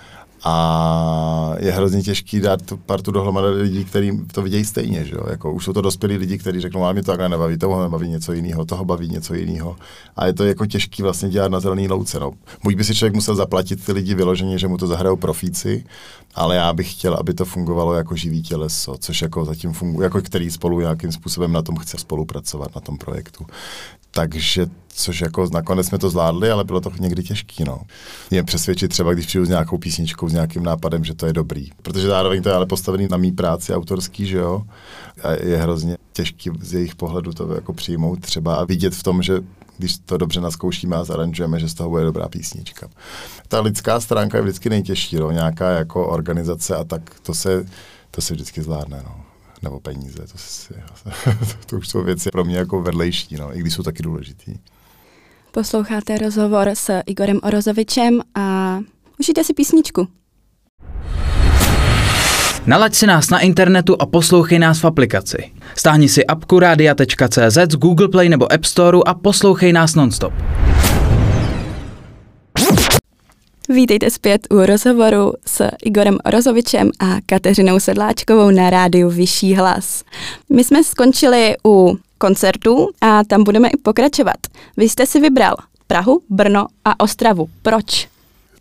A 0.49 1.55
je 1.59 1.71
hrozně 1.71 2.01
těžký 2.01 2.39
dát 2.39 2.61
tu 2.61 2.77
partu 2.77 3.11
dohromady 3.11 3.47
lidí, 3.47 3.85
kteří 3.85 4.19
to 4.31 4.41
vidějí 4.41 4.65
stejně, 4.65 5.05
že 5.05 5.15
jo? 5.15 5.23
Jako, 5.29 5.53
už 5.53 5.65
jsou 5.65 5.73
to 5.73 5.81
dospělí 5.81 6.17
lidi, 6.17 6.37
kteří 6.37 6.61
řeknou, 6.61 6.83
ale 6.83 6.93
mě 6.93 7.03
to 7.03 7.11
takhle 7.11 7.29
nebaví, 7.29 7.57
toho 7.57 7.83
nebaví 7.83 8.09
něco 8.09 8.33
jiného, 8.33 8.65
toho 8.65 8.85
baví 8.85 9.07
něco 9.07 9.33
jiného. 9.33 9.75
A 10.15 10.25
je 10.25 10.33
to 10.33 10.45
jako 10.45 10.65
těžký 10.65 11.03
vlastně 11.03 11.29
dělat 11.29 11.51
na 11.51 11.59
zelený 11.59 11.87
louce. 11.87 12.19
No. 12.19 12.31
Buď 12.63 12.75
by 12.75 12.83
si 12.83 12.95
člověk 12.95 13.15
musel 13.15 13.35
zaplatit 13.35 13.85
ty 13.85 13.91
lidi 13.91 14.15
vyloženě, 14.15 14.57
že 14.57 14.67
mu 14.67 14.77
to 14.77 14.87
zahrajou 14.87 15.15
profíci, 15.15 15.83
ale 16.38 16.56
já 16.56 16.74
bych 16.74 16.91
chtěl, 16.91 17.13
aby 17.13 17.34
to 17.34 17.46
fungovalo 17.46 17.94
jako 17.94 18.15
živý 18.15 18.41
těleso, 18.41 18.98
což 19.00 19.22
jako 19.22 19.46
zatím 19.46 19.74
funguje, 19.74 20.06
jako 20.06 20.22
který 20.22 20.51
spolu 20.51 20.79
nějakým 20.79 21.12
způsobem 21.12 21.51
na 21.51 21.62
tom 21.62 21.75
chce 21.75 21.98
spolupracovat, 21.98 22.75
na 22.75 22.82
tom 22.82 22.98
projektu. 22.98 23.46
Takže 24.12 24.67
což 24.88 25.22
jako 25.22 25.48
nakonec 25.53 25.88
jsme 25.88 25.98
to 25.98 26.10
zvládli, 26.10 26.51
ale 26.51 26.63
bylo 26.63 26.82
to 26.82 26.91
někdy 27.00 27.24
těžké. 27.24 27.65
No. 27.65 27.82
Mě 28.32 28.44
přesvědčit 28.44 28.88
třeba, 28.88 29.13
když 29.13 29.25
přijdu 29.25 29.46
s 29.46 29.50
nějakou 29.50 29.77
písničkou, 29.77 30.29
s 30.29 30.34
nějakým 30.34 30.63
nápadem, 30.63 31.03
že 31.03 31.13
to 31.13 31.25
je 31.25 31.34
dobrý. 31.34 31.70
Protože 31.82 32.08
zároveň 32.08 32.44
to 32.44 32.50
je 32.50 32.56
ale 32.56 32.65
postavený 32.65 33.08
na 33.12 33.17
mý 33.17 33.32
práci 33.32 33.74
autorský, 33.74 34.25
že 34.25 34.38
jo. 34.38 34.62
A 35.24 35.32
je 35.32 35.58
hrozně 35.58 35.98
těžký 36.13 36.50
z 36.62 36.74
jejich 36.74 36.96
pohledu 36.96 37.34
to 37.34 37.56
jako 37.56 37.74
přijmout 37.74 38.20
třeba 38.20 38.56
a 38.56 38.65
vidět 38.65 38.96
v 38.96 39.03
tom, 39.03 39.22
že 39.22 39.41
když 39.77 39.98
to 39.98 40.17
dobře 40.17 40.41
naskoušíme 40.41 40.96
a 40.96 41.03
zaranžujeme, 41.03 41.60
že 41.60 41.69
z 41.69 41.74
toho 41.74 41.89
bude 41.89 42.03
dobrá 42.03 42.29
písnička. 42.29 42.89
Ta 43.48 43.62
lidská 43.62 44.00
stránka 44.00 44.38
je 44.38 44.43
vždycky 44.43 44.69
nejtěžší, 44.69 45.15
no. 45.15 45.31
nějaká 45.31 45.69
jako 45.69 46.07
organizace 46.07 46.75
a 46.75 46.84
tak 46.84 47.19
to 47.19 47.34
se, 47.34 47.65
to 48.12 48.22
se 48.22 48.34
vždycky 48.34 48.62
zvládne. 48.62 49.01
No 49.05 49.27
nebo 49.62 49.79
peníze. 49.79 50.27
To, 50.31 50.38
si, 50.38 50.74
to, 51.65 51.77
už 51.77 51.88
jsou 51.88 52.03
věci 52.03 52.29
pro 52.31 52.46
mě 52.46 52.57
jako 52.57 52.81
vedlejší, 52.81 53.36
no, 53.36 53.57
i 53.57 53.60
když 53.60 53.74
jsou 53.74 53.84
taky 53.84 54.03
důležitý. 54.03 54.55
Posloucháte 55.51 56.17
rozhovor 56.17 56.67
s 56.67 57.01
Igorem 57.05 57.39
Orozovičem 57.43 58.22
a 58.36 58.79
užijte 59.19 59.43
si 59.43 59.53
písničku. 59.53 60.07
Nalaď 62.67 62.93
si 62.93 63.07
nás 63.07 63.29
na 63.29 63.39
internetu 63.39 63.95
a 64.00 64.05
poslouchej 64.05 64.59
nás 64.59 64.83
v 64.83 64.86
aplikaci. 64.86 65.51
Stáhni 65.75 66.09
si 66.09 66.25
apku 66.25 66.59
radia.cz 66.59 67.57
z 67.71 67.75
Google 67.75 68.07
Play 68.07 68.29
nebo 68.29 68.53
App 68.53 68.65
Store 68.65 68.97
a 69.05 69.13
poslouchej 69.13 69.74
nás 69.74 69.95
nonstop. 69.95 70.33
Vítejte 73.69 74.09
zpět 74.09 74.47
u 74.50 74.65
rozhovoru 74.65 75.33
s 75.45 75.69
Igorem 75.86 76.17
Rozovičem 76.25 76.91
a 77.00 77.15
Kateřinou 77.25 77.79
Sedláčkovou 77.79 78.51
na 78.51 78.69
rádiu 78.69 79.09
Vyšší 79.09 79.55
hlas. 79.55 80.03
My 80.50 80.63
jsme 80.63 80.83
skončili 80.83 81.55
u 81.65 81.97
koncertů 82.17 82.89
a 83.01 83.24
tam 83.24 83.43
budeme 83.43 83.67
i 83.67 83.77
pokračovat. 83.77 84.38
Vy 84.77 84.89
jste 84.89 85.05
si 85.05 85.19
vybral 85.19 85.55
Prahu, 85.88 86.21
Brno 86.29 86.67
a 86.86 87.00
Ostravu. 87.00 87.50
Proč? 87.62 88.07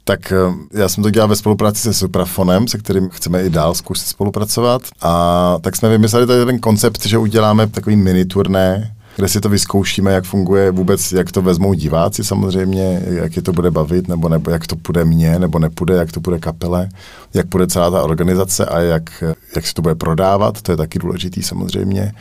Tak 0.08 0.32
eh, 0.32 0.36
já 0.78 0.88
jsem 0.88 1.02
to 1.02 1.10
dělal 1.10 1.28
ve 1.28 1.36
spolupráci 1.36 1.80
se 1.82 1.94
Suprafonem, 1.94 2.68
se 2.68 2.78
kterým 2.78 3.08
chceme 3.08 3.44
i 3.44 3.50
dál 3.50 3.74
zkusit 3.74 4.06
spolupracovat. 4.06 4.82
A 5.02 5.56
tak 5.60 5.76
jsme 5.76 5.88
vymysleli 5.88 6.26
tady 6.26 6.44
ten 6.44 6.58
koncept, 6.58 7.06
že 7.06 7.18
uděláme 7.18 7.66
takový 7.66 7.96
mini 7.96 8.24
turné, 8.24 8.96
kde 9.16 9.28
si 9.28 9.40
to 9.40 9.48
vyzkoušíme, 9.48 10.12
jak 10.12 10.24
funguje 10.24 10.70
vůbec, 10.70 11.12
jak 11.12 11.32
to 11.32 11.42
vezmou 11.42 11.74
diváci 11.74 12.24
samozřejmě, 12.24 13.02
jak 13.06 13.36
je 13.36 13.42
to 13.42 13.52
bude 13.52 13.70
bavit, 13.70 14.08
nebo, 14.08 14.28
nebo 14.28 14.50
jak 14.50 14.66
to 14.66 14.76
půjde 14.76 15.04
mně, 15.04 15.38
nebo 15.38 15.58
nepůjde, 15.58 15.94
jak 15.94 16.12
to 16.12 16.20
bude 16.20 16.38
kapele, 16.38 16.88
jak 17.36 17.48
půjde 17.48 17.66
celá 17.66 17.90
ta 17.90 18.02
organizace 18.02 18.66
a 18.66 18.80
jak, 18.80 19.24
jak 19.56 19.66
se 19.66 19.74
to 19.74 19.82
bude 19.82 19.94
prodávat, 19.94 20.62
to 20.62 20.72
je 20.72 20.76
taky 20.76 20.98
důležitý 20.98 21.42
samozřejmě, 21.42 22.12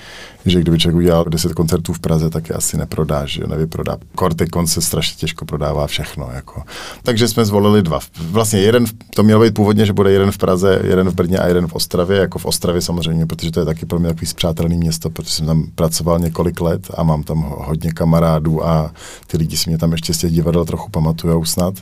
že 0.46 0.62
kdyby 0.62 0.80
člověk 0.80 0.98
udělal 0.98 1.26
10 1.30 1.54
koncertů 1.54 1.94
v 1.94 2.00
Praze, 2.00 2.30
tak 2.30 2.50
je 2.50 2.56
asi 2.56 2.78
neprodá, 2.78 3.26
že 3.26 3.44
nevyprodá. 3.48 3.98
Kortikon 4.16 4.68
se 4.68 4.82
strašně 4.82 5.16
těžko 5.18 5.46
prodává 5.46 5.88
všechno. 5.88 6.30
Jako. 6.34 6.64
Takže 7.04 7.28
jsme 7.28 7.46
zvolili 7.46 7.82
dva. 7.82 8.00
Vlastně 8.20 8.60
jeden, 8.60 8.86
to 9.16 9.24
mělo 9.24 9.42
být 9.42 9.54
původně, 9.54 9.86
že 9.86 9.94
bude 9.94 10.12
jeden 10.12 10.32
v 10.32 10.38
Praze, 10.38 10.82
jeden 10.84 11.10
v 11.10 11.16
Brně 11.16 11.38
a 11.38 11.48
jeden 11.48 11.68
v 11.68 11.74
Ostravě, 11.74 12.18
jako 12.18 12.40
v 12.40 12.46
Ostravě 12.46 12.82
samozřejmě, 12.82 13.26
protože 13.26 13.52
to 13.52 13.60
je 13.60 13.66
taky 13.66 13.86
pro 13.86 14.00
mě 14.00 14.08
takový 14.08 14.28
zpřátelný 14.28 14.78
město, 14.78 15.10
protože 15.10 15.32
jsem 15.32 15.46
tam 15.46 15.64
pracoval 15.76 16.20
několik 16.20 16.62
let 16.62 16.88
a 16.98 17.04
mám 17.04 17.24
tam 17.24 17.54
hodně 17.58 17.92
kamarádů 17.92 18.66
a 18.66 18.92
ty 19.28 19.38
lidi 19.38 19.58
si 19.58 19.70
mě 19.70 19.78
tam 19.78 19.92
ještě 19.92 20.14
z 20.14 20.18
těch 20.18 20.32
divadel 20.32 20.66
trochu 20.66 20.90
pamatujou 20.92 21.46
snad. 21.46 21.74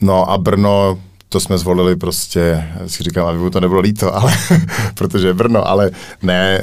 No 0.00 0.30
a 0.30 0.38
Brno, 0.38 0.98
to 1.34 1.40
jsme 1.40 1.58
zvolili 1.58 1.96
prostě, 1.96 2.68
si 2.86 3.02
říkám, 3.02 3.26
aby 3.26 3.38
mu 3.38 3.50
to 3.50 3.60
nebylo 3.60 3.80
líto, 3.80 4.16
ale, 4.16 4.32
protože 4.94 5.26
je 5.26 5.34
Brno, 5.34 5.68
ale 5.68 5.90
ne, 6.22 6.58
e, 6.58 6.62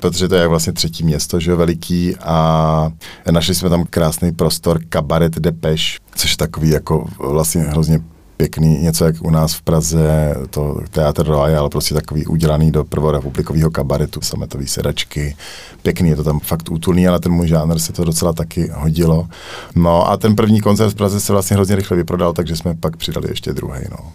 protože 0.00 0.28
to 0.28 0.34
je 0.34 0.48
vlastně 0.48 0.72
třetí 0.72 1.04
město, 1.04 1.40
že 1.40 1.50
je 1.50 1.54
veliký 1.54 2.16
a 2.16 2.92
našli 3.30 3.54
jsme 3.54 3.70
tam 3.70 3.84
krásný 3.90 4.32
prostor 4.32 4.80
Kabaret 4.88 5.38
Depeš, 5.38 5.98
což 6.14 6.30
je 6.30 6.36
takový 6.36 6.70
jako 6.70 7.06
vlastně 7.18 7.62
hrozně 7.62 8.00
pěkný, 8.36 8.78
něco 8.78 9.04
jak 9.04 9.14
u 9.22 9.30
nás 9.30 9.54
v 9.54 9.62
Praze, 9.62 10.34
to 10.50 10.80
Teatr 10.90 11.32
ale 11.32 11.68
prostě 11.68 11.94
takový 11.94 12.26
udělaný 12.26 12.70
do 12.70 12.84
prvorepublikového 12.84 13.70
kabaretu, 13.70 14.20
sametový 14.20 14.66
sedačky, 14.66 15.36
pěkný, 15.82 16.08
je 16.10 16.16
to 16.16 16.24
tam 16.24 16.40
fakt 16.40 16.70
útulný, 16.70 17.08
ale 17.08 17.20
ten 17.20 17.32
můj 17.32 17.48
žánr 17.48 17.78
se 17.78 17.92
to 17.92 18.04
docela 18.04 18.32
taky 18.32 18.70
hodilo. 18.74 19.28
No 19.74 20.10
a 20.10 20.16
ten 20.16 20.36
první 20.36 20.60
koncert 20.60 20.90
v 20.90 20.94
Praze 20.94 21.20
se 21.20 21.32
vlastně 21.32 21.54
hrozně 21.54 21.76
rychle 21.76 21.96
vyprodal, 21.96 22.32
takže 22.32 22.56
jsme 22.56 22.74
pak 22.74 22.96
přidali 22.96 23.28
ještě 23.30 23.52
druhý. 23.52 23.80
No. 23.90 24.12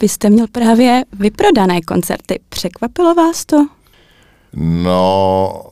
Vy 0.00 0.08
jste 0.08 0.30
měl 0.30 0.46
právě 0.52 1.02
vyprodané 1.18 1.80
koncerty. 1.80 2.40
Překvapilo 2.48 3.14
vás 3.14 3.44
to? 3.44 3.66
No, 4.56 5.69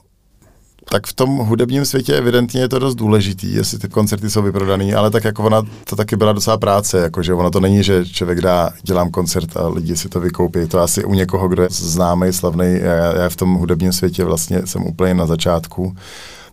tak 0.91 1.07
v 1.07 1.13
tom 1.13 1.37
hudebním 1.37 1.85
světě 1.85 2.15
evidentně 2.15 2.61
je 2.61 2.69
to 2.69 2.79
dost 2.79 2.95
důležitý, 2.95 3.53
jestli 3.53 3.79
ty 3.79 3.89
koncerty 3.89 4.29
jsou 4.29 4.41
vyprodaný, 4.41 4.93
ale 4.93 5.11
tak 5.11 5.23
jako 5.23 5.43
ona 5.43 5.61
to 5.83 5.95
taky 5.95 6.15
byla 6.15 6.33
docela 6.33 6.57
práce, 6.57 6.99
jakože 6.99 7.33
ono 7.33 7.51
to 7.51 7.59
není, 7.59 7.83
že 7.83 8.05
člověk 8.05 8.41
dá, 8.41 8.69
dělám 8.83 9.11
koncert 9.11 9.57
a 9.57 9.67
lidi 9.67 9.97
si 9.97 10.09
to 10.09 10.19
vykoupí, 10.19 10.67
to 10.67 10.79
asi 10.79 11.03
u 11.03 11.13
někoho, 11.13 11.47
kdo 11.47 11.63
je 11.63 11.69
známý, 11.71 12.33
slavný, 12.33 12.79
já, 12.81 13.21
já 13.21 13.29
v 13.29 13.35
tom 13.35 13.53
hudebním 13.53 13.93
světě 13.93 14.23
vlastně 14.23 14.61
jsem 14.65 14.83
úplně 14.85 15.13
na 15.13 15.25
začátku. 15.25 15.95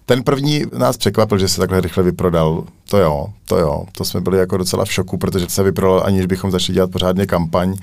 Ten 0.07 0.23
první 0.23 0.64
nás 0.78 0.97
překvapil, 0.97 1.38
že 1.38 1.49
se 1.49 1.61
takhle 1.61 1.81
rychle 1.81 2.02
vyprodal. 2.02 2.64
To 2.88 2.99
jo, 2.99 3.26
to 3.45 3.59
jo, 3.59 3.85
to 3.93 4.05
jsme 4.05 4.21
byli 4.21 4.38
jako 4.38 4.57
docela 4.57 4.85
v 4.85 4.93
šoku, 4.93 5.19
protože 5.19 5.47
se 5.49 5.62
vyprodal, 5.62 6.02
aniž 6.05 6.26
bychom 6.26 6.50
začali 6.50 6.75
dělat 6.75 6.90
pořádně 6.90 7.26
kampaň 7.26 7.76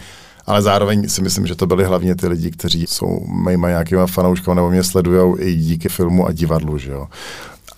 ale 0.45 0.62
zároveň 0.62 1.09
si 1.09 1.21
myslím, 1.21 1.47
že 1.47 1.55
to 1.55 1.65
byli 1.65 1.83
hlavně 1.85 2.15
ty 2.15 2.27
lidi, 2.27 2.51
kteří 2.51 2.88
jsou 2.88 3.19
mýma 3.50 3.69
nějakýma 3.69 4.07
fanouškama 4.07 4.55
nebo 4.55 4.69
mě 4.69 4.83
sledují 4.83 5.39
i 5.39 5.55
díky 5.55 5.89
filmu 5.89 6.27
a 6.27 6.31
divadlu, 6.31 6.77
že 6.77 6.91
jo. 6.91 7.07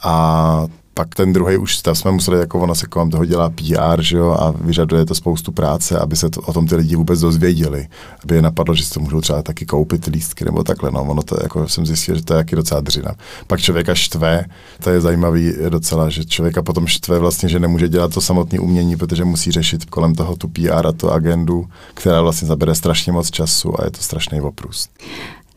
A 0.04 0.68
pak 0.98 1.16
ten 1.16 1.34
druhý 1.34 1.58
už 1.58 1.78
stav 1.78 1.98
jsme 1.98 2.12
museli, 2.12 2.40
jako 2.40 2.60
ono 2.60 2.76
se 2.76 2.88
kolem 2.88 3.10
toho 3.10 3.26
dělá 3.26 3.50
PR, 3.50 4.02
že 4.02 4.18
jo, 4.18 4.32
a 4.32 4.54
vyžaduje 4.62 5.06
to 5.06 5.16
spoustu 5.16 5.52
práce, 5.52 6.00
aby 6.00 6.16
se 6.16 6.30
to, 6.30 6.42
o 6.42 6.54
tom 6.54 6.68
ty 6.68 6.76
lidi 6.76 6.96
vůbec 6.96 7.20
dozvěděli, 7.20 7.88
aby 8.24 8.36
je 8.36 8.42
napadlo, 8.42 8.76
že 8.76 8.84
si 8.84 8.94
to 8.94 9.00
můžou 9.00 9.22
třeba 9.22 9.42
taky 9.42 9.66
koupit 9.66 10.06
lístky 10.06 10.46
nebo 10.46 10.64
takhle, 10.64 10.92
no, 10.92 11.04
ono 11.04 11.24
to, 11.24 11.38
jako 11.44 11.68
jsem 11.70 11.86
zjistil, 11.86 12.16
že 12.16 12.24
to 12.24 12.34
je 12.34 12.38
jaký 12.38 12.56
docela 12.56 12.82
dřina. 12.82 13.16
Pak 13.48 13.60
člověka 13.60 13.96
štve, 13.96 14.46
to 14.84 14.90
je 14.90 15.02
zajímavý 15.02 15.54
docela, 15.70 16.10
že 16.10 16.26
člověka 16.26 16.64
potom 16.64 16.88
štve 16.88 17.20
vlastně, 17.20 17.50
že 17.50 17.60
nemůže 17.60 17.90
dělat 17.90 18.14
to 18.14 18.22
samotné 18.22 18.60
umění, 18.60 18.98
protože 18.98 19.26
musí 19.26 19.52
řešit 19.52 19.86
kolem 19.86 20.16
toho 20.16 20.36
tu 20.36 20.48
PR 20.48 20.88
a 20.88 20.92
tu 20.92 21.12
agendu, 21.12 21.66
která 21.94 22.22
vlastně 22.22 22.48
zabere 22.48 22.76
strašně 22.76 23.12
moc 23.12 23.32
času 23.32 23.82
a 23.82 23.86
je 23.86 23.92
to 23.92 24.02
strašný 24.02 24.42
oprus. 24.42 24.90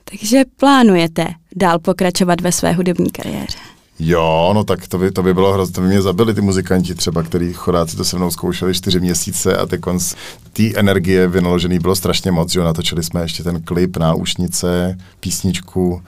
Takže 0.04 0.44
plánujete 0.56 1.26
dál 1.56 1.78
pokračovat 1.78 2.40
ve 2.40 2.52
své 2.52 2.72
hudební 2.72 3.10
kariéře? 3.10 3.77
Jo, 3.98 4.50
no 4.54 4.64
tak 4.64 4.88
to 4.88 4.98
by, 4.98 5.10
to 5.10 5.22
by 5.22 5.34
bylo 5.34 5.52
hrozně, 5.52 5.74
to 5.74 5.80
by 5.80 5.86
mě 5.86 6.02
zabili 6.02 6.34
ty 6.34 6.40
muzikanti 6.40 6.94
třeba, 6.94 7.22
který 7.22 7.52
choráci 7.52 7.96
to 7.96 8.04
se 8.04 8.16
mnou 8.16 8.30
zkoušeli 8.30 8.74
čtyři 8.74 9.00
měsíce 9.00 9.56
a 9.56 9.66
ty 9.66 9.78
konc 9.78 10.14
té 10.52 10.62
energie 10.76 11.28
vynaložený 11.28 11.78
bylo 11.78 11.96
strašně 11.96 12.30
moc, 12.30 12.52
že 12.52 12.60
natočili 12.60 13.02
jsme 13.02 13.22
ještě 13.22 13.44
ten 13.44 13.62
klip, 13.62 13.96
náušnice, 13.96 14.98
písničku 15.20 16.02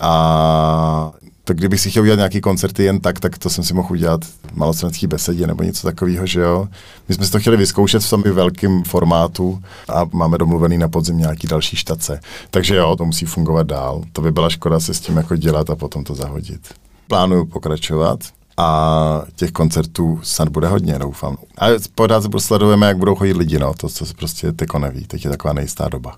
a 0.00 1.12
tak 1.44 1.56
kdybych 1.56 1.80
si 1.80 1.90
chtěl 1.90 2.02
udělat 2.02 2.16
nějaký 2.16 2.40
koncerty 2.40 2.84
jen 2.84 3.00
tak, 3.00 3.20
tak 3.20 3.38
to 3.38 3.50
jsem 3.50 3.64
si 3.64 3.74
mohl 3.74 3.92
udělat 3.92 4.24
v 4.24 4.54
malostranský 4.54 5.06
besedě 5.06 5.46
nebo 5.46 5.62
něco 5.62 5.86
takového, 5.86 6.26
že 6.26 6.40
jo. 6.40 6.68
My 7.08 7.14
jsme 7.14 7.26
si 7.26 7.32
to 7.32 7.40
chtěli 7.40 7.56
vyzkoušet 7.56 8.02
v 8.02 8.10
tom 8.10 8.22
velkém 8.22 8.82
formátu 8.84 9.62
a 9.88 10.06
máme 10.12 10.38
domluvený 10.38 10.78
na 10.78 10.88
podzim 10.88 11.18
nějaký 11.18 11.46
další 11.46 11.76
štace. 11.76 12.20
Takže 12.50 12.76
jo, 12.76 12.96
to 12.96 13.04
musí 13.04 13.26
fungovat 13.26 13.66
dál. 13.66 14.02
To 14.12 14.22
by 14.22 14.32
byla 14.32 14.50
škoda 14.50 14.80
se 14.80 14.94
s 14.94 15.00
tím 15.00 15.16
jako 15.16 15.36
dělat 15.36 15.70
a 15.70 15.76
potom 15.76 16.04
to 16.04 16.14
zahodit 16.14 16.60
plánuju 17.08 17.46
pokračovat 17.46 18.20
a 18.56 19.22
těch 19.36 19.52
koncertů 19.52 20.20
snad 20.22 20.48
bude 20.48 20.68
hodně, 20.68 20.98
doufám. 20.98 21.36
A 21.58 21.66
pořád 21.94 22.22
sledujeme, 22.38 22.86
jak 22.86 22.98
budou 22.98 23.14
chodit 23.14 23.36
lidi, 23.36 23.58
no, 23.58 23.74
to, 23.74 23.88
co 23.88 24.06
se 24.06 24.14
prostě 24.14 24.52
teko 24.52 24.78
neví, 24.78 25.06
teď 25.06 25.24
je 25.24 25.30
taková 25.30 25.52
nejistá 25.52 25.88
doba. 25.88 26.16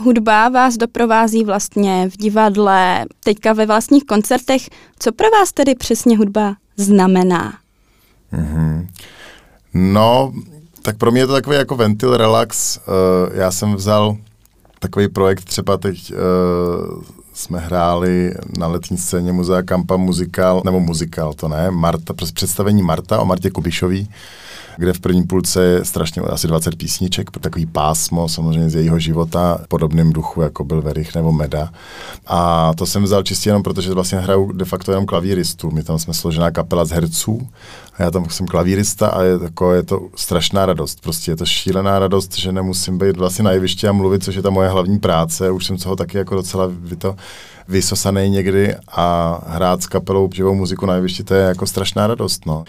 Hudba 0.00 0.48
vás 0.48 0.76
doprovází 0.76 1.44
vlastně 1.44 2.08
v 2.10 2.16
divadle, 2.16 3.04
teďka 3.24 3.52
ve 3.52 3.66
vlastních 3.66 4.04
koncertech. 4.04 4.62
Co 4.98 5.12
pro 5.12 5.30
vás 5.30 5.52
tedy 5.52 5.74
přesně 5.74 6.16
hudba 6.16 6.56
znamená? 6.76 7.52
Mm-hmm. 8.32 8.86
No, 9.74 10.32
Tak 10.82 10.96
pro 10.96 11.10
mě 11.10 11.20
je 11.20 11.26
to 11.26 11.32
takový 11.32 11.56
jako 11.56 11.76
ventil, 11.76 12.16
relax. 12.16 12.78
Uh, 12.78 13.36
já 13.36 13.50
jsem 13.50 13.74
vzal 13.74 14.16
takový 14.78 15.08
projekt 15.08 15.44
třeba 15.44 15.76
teď 15.76 16.12
uh, 16.12 17.02
jsme 17.42 17.58
hráli 17.58 18.34
na 18.58 18.66
letní 18.66 18.98
scéně 18.98 19.32
Muzea 19.32 19.62
Kampa 19.62 19.96
muzikál, 19.96 20.62
nebo 20.64 20.80
muzikál, 20.80 21.34
to 21.34 21.48
ne, 21.48 21.70
Marta, 21.70 22.14
představení 22.34 22.82
Marta 22.82 23.20
o 23.20 23.24
Martě 23.24 23.50
Kubišový, 23.50 24.08
kde 24.76 24.92
v 24.92 25.00
první 25.00 25.22
půlce 25.22 25.64
je 25.64 25.84
strašně 25.84 26.22
asi 26.22 26.46
20 26.46 26.76
písniček, 26.76 27.30
takový 27.30 27.66
pásmo 27.66 28.28
samozřejmě 28.28 28.70
z 28.70 28.74
jejího 28.74 28.98
života, 28.98 29.58
v 29.64 29.68
podobném 29.68 30.12
duchu, 30.12 30.42
jako 30.42 30.64
byl 30.64 30.82
Verich 30.82 31.14
nebo 31.14 31.32
Meda. 31.32 31.72
A 32.26 32.72
to 32.74 32.86
jsem 32.86 33.02
vzal 33.02 33.22
čistě 33.22 33.48
jenom 33.48 33.62
protože 33.62 33.94
vlastně 33.94 34.18
hraju 34.18 34.52
de 34.52 34.64
facto 34.64 34.92
jenom 34.92 35.06
klavíristu. 35.06 35.70
My 35.70 35.82
tam 35.82 35.98
jsme 35.98 36.14
složená 36.14 36.50
kapela 36.50 36.84
z 36.84 36.90
herců 36.90 37.48
a 37.98 38.02
já 38.02 38.10
tam 38.10 38.30
jsem 38.30 38.46
klavírista 38.46 39.08
a 39.08 39.22
je, 39.22 39.38
jako, 39.42 39.72
je 39.72 39.82
to 39.82 40.08
strašná 40.16 40.66
radost. 40.66 41.00
Prostě 41.00 41.30
je 41.30 41.36
to 41.36 41.46
šílená 41.46 41.98
radost, 41.98 42.38
že 42.38 42.52
nemusím 42.52 42.98
být 42.98 43.16
vlastně 43.16 43.44
na 43.44 43.52
jevišti 43.52 43.88
a 43.88 43.92
mluvit, 43.92 44.24
což 44.24 44.34
je 44.34 44.42
ta 44.42 44.50
moje 44.50 44.68
hlavní 44.68 44.98
práce. 44.98 45.50
Už 45.50 45.66
jsem 45.66 45.76
toho 45.76 45.96
taky 45.96 46.18
jako 46.18 46.34
docela 46.34 46.70
vy 46.70 46.96
to 46.96 47.16
vysosaný 47.68 48.30
někdy 48.30 48.74
a 48.88 49.38
hrát 49.46 49.82
s 49.82 49.86
kapelou 49.86 50.28
živou 50.34 50.54
muziku 50.54 50.86
na 50.86 50.94
jevišti, 50.94 51.24
to 51.24 51.34
je 51.34 51.44
jako 51.44 51.66
strašná 51.66 52.06
radost. 52.06 52.46
No 52.46 52.64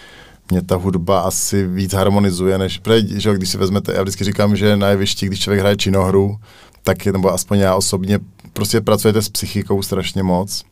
mě 0.50 0.62
ta 0.62 0.76
hudba 0.76 1.20
asi 1.20 1.68
víc 1.68 1.94
harmonizuje, 1.94 2.58
než 2.58 2.82
že 3.16 3.34
když 3.34 3.50
si 3.50 3.58
vezmete, 3.58 3.94
já 3.94 4.02
vždycky 4.02 4.24
říkám, 4.24 4.56
že 4.56 4.78
na 4.78 4.90
jevišti, 4.90 5.26
když 5.26 5.40
člověk 5.40 5.60
hraje 5.60 5.78
činohru, 5.78 6.38
tak 6.84 7.06
je, 7.06 7.12
nebo 7.12 7.34
aspoň 7.34 7.60
já 7.60 7.76
osobně, 7.76 8.20
prostě 8.54 8.82
pracujete 8.82 9.22
s 9.22 9.30
psychikou 9.30 9.82
strašně 9.82 10.24
moc 10.24 10.64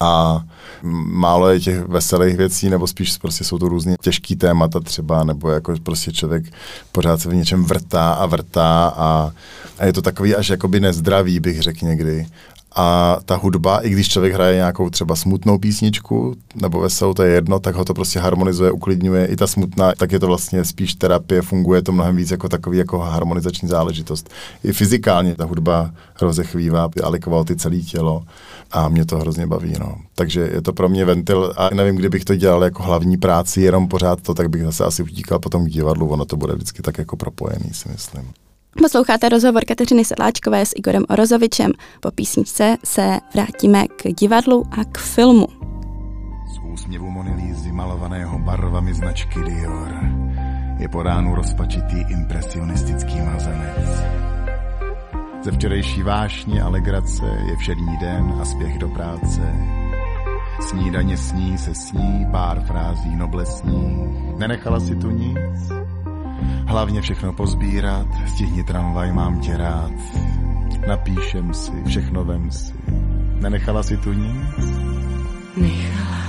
a 0.00 0.42
málo 1.04 1.48
je 1.48 1.60
těch 1.60 1.80
veselých 1.80 2.36
věcí, 2.36 2.70
nebo 2.70 2.86
spíš 2.86 3.18
prostě 3.18 3.44
jsou 3.44 3.58
to 3.58 3.68
různě 3.68 3.96
těžký 4.00 4.36
témata 4.36 4.80
třeba, 4.80 5.24
nebo 5.24 5.50
jako 5.50 5.74
prostě 5.82 6.12
člověk 6.12 6.44
pořád 6.92 7.20
se 7.20 7.28
v 7.28 7.34
něčem 7.34 7.64
vrtá 7.64 8.12
a 8.12 8.26
vrtá 8.26 8.94
a, 8.96 9.32
a 9.78 9.84
je 9.86 9.92
to 9.92 10.02
takový 10.02 10.34
až 10.34 10.48
jakoby 10.48 10.80
nezdravý, 10.80 11.40
bych 11.40 11.62
řekl 11.62 11.86
někdy 11.86 12.26
a 12.74 13.18
ta 13.24 13.36
hudba, 13.36 13.78
i 13.78 13.90
když 13.90 14.08
člověk 14.08 14.34
hraje 14.34 14.56
nějakou 14.56 14.90
třeba 14.90 15.16
smutnou 15.16 15.58
písničku 15.58 16.34
nebo 16.54 16.80
veselou, 16.80 17.14
to 17.14 17.22
je 17.22 17.34
jedno, 17.34 17.58
tak 17.58 17.74
ho 17.74 17.84
to 17.84 17.94
prostě 17.94 18.18
harmonizuje, 18.18 18.70
uklidňuje. 18.70 19.26
I 19.26 19.36
ta 19.36 19.46
smutná, 19.46 19.92
tak 19.98 20.12
je 20.12 20.20
to 20.20 20.26
vlastně 20.26 20.64
spíš 20.64 20.94
terapie, 20.94 21.42
funguje 21.42 21.82
to 21.82 21.92
mnohem 21.92 22.16
víc 22.16 22.30
jako 22.30 22.48
takový 22.48 22.78
jako 22.78 22.98
harmonizační 22.98 23.68
záležitost. 23.68 24.30
I 24.64 24.72
fyzikálně 24.72 25.34
ta 25.34 25.44
hudba 25.44 25.90
rozechvívá, 26.20 26.88
alikovalo 27.02 27.44
ty 27.44 27.56
celé 27.56 27.76
tělo 27.76 28.24
a 28.72 28.88
mě 28.88 29.04
to 29.04 29.18
hrozně 29.18 29.46
baví. 29.46 29.72
No. 29.80 29.96
Takže 30.14 30.40
je 30.40 30.62
to 30.62 30.72
pro 30.72 30.88
mě 30.88 31.04
ventil 31.04 31.52
a 31.56 31.70
nevím, 31.74 31.96
kdybych 31.96 32.24
to 32.24 32.36
dělal 32.36 32.64
jako 32.64 32.82
hlavní 32.82 33.16
práci, 33.16 33.60
jenom 33.60 33.88
pořád 33.88 34.20
to, 34.20 34.34
tak 34.34 34.50
bych 34.50 34.62
zase 34.62 34.84
asi 34.84 35.02
utíkal 35.02 35.38
potom 35.38 35.64
k 35.64 35.70
divadlu, 35.70 36.08
ono 36.08 36.24
to 36.24 36.36
bude 36.36 36.54
vždycky 36.54 36.82
tak 36.82 36.98
jako 36.98 37.16
propojený, 37.16 37.70
si 37.72 37.88
myslím. 37.88 38.32
Posloucháte 38.78 39.28
rozhovor 39.28 39.64
Kateřiny 39.64 40.04
Sedláčkové 40.04 40.66
s 40.66 40.72
Igorem 40.76 41.04
Orozovičem. 41.08 41.72
Po 42.00 42.10
písničce 42.10 42.76
se 42.84 43.18
vrátíme 43.34 43.88
k 43.88 44.12
divadlu 44.12 44.64
a 44.70 44.84
k 44.84 44.98
filmu. 44.98 45.46
Z 46.54 46.58
úsměvu 46.72 47.10
Monilízy 47.10 47.72
malovaného 47.72 48.38
barvami 48.38 48.94
značky 48.94 49.40
Dior 49.42 49.94
je 50.78 50.88
po 50.88 51.02
ránu 51.02 51.34
rozpačitý 51.34 52.00
impresionistický 52.08 53.20
mazanec. 53.20 54.02
Ze 55.42 55.50
včerejší 55.52 56.02
vášně 56.02 56.62
a 56.62 56.68
legrace 56.68 57.24
je 57.48 57.56
všední 57.56 57.96
den 57.96 58.34
a 58.40 58.44
spěch 58.44 58.78
do 58.78 58.88
práce. 58.88 59.54
Snídaně 60.60 61.16
sní 61.16 61.58
se 61.58 61.74
sní, 61.74 62.26
pár 62.30 62.60
frází 62.60 63.16
noblesní. 63.16 64.16
Nenechala 64.38 64.80
si 64.80 64.96
tu 64.96 65.10
nic, 65.10 65.72
Hlavně 66.66 67.00
všechno 67.00 67.32
pozbírat, 67.32 68.06
stihni 68.34 68.64
tramvaj, 68.64 69.12
mám 69.12 69.40
tě 69.40 69.56
rád. 69.56 69.92
Napíšem 70.88 71.54
si, 71.54 71.72
všechno 71.86 72.24
vem 72.24 72.50
si. 72.50 72.72
Nenechala 73.40 73.82
si 73.82 73.96
tu 73.96 74.12
nic? 74.12 74.66
Nechala. 75.56 76.24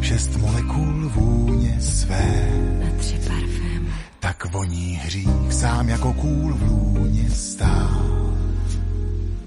Šest 0.00 0.36
molekul 0.36 1.08
vůně 1.08 1.80
své. 1.80 2.48
Na 2.84 2.98
tři 2.98 3.14
parfém. 3.14 3.88
Tak 4.20 4.52
voní 4.52 4.94
hřích 4.94 5.52
sám 5.52 5.88
jako 5.88 6.12
kůl 6.12 6.54
v 6.54 6.62
lůně 6.62 7.30
stál. 7.30 8.34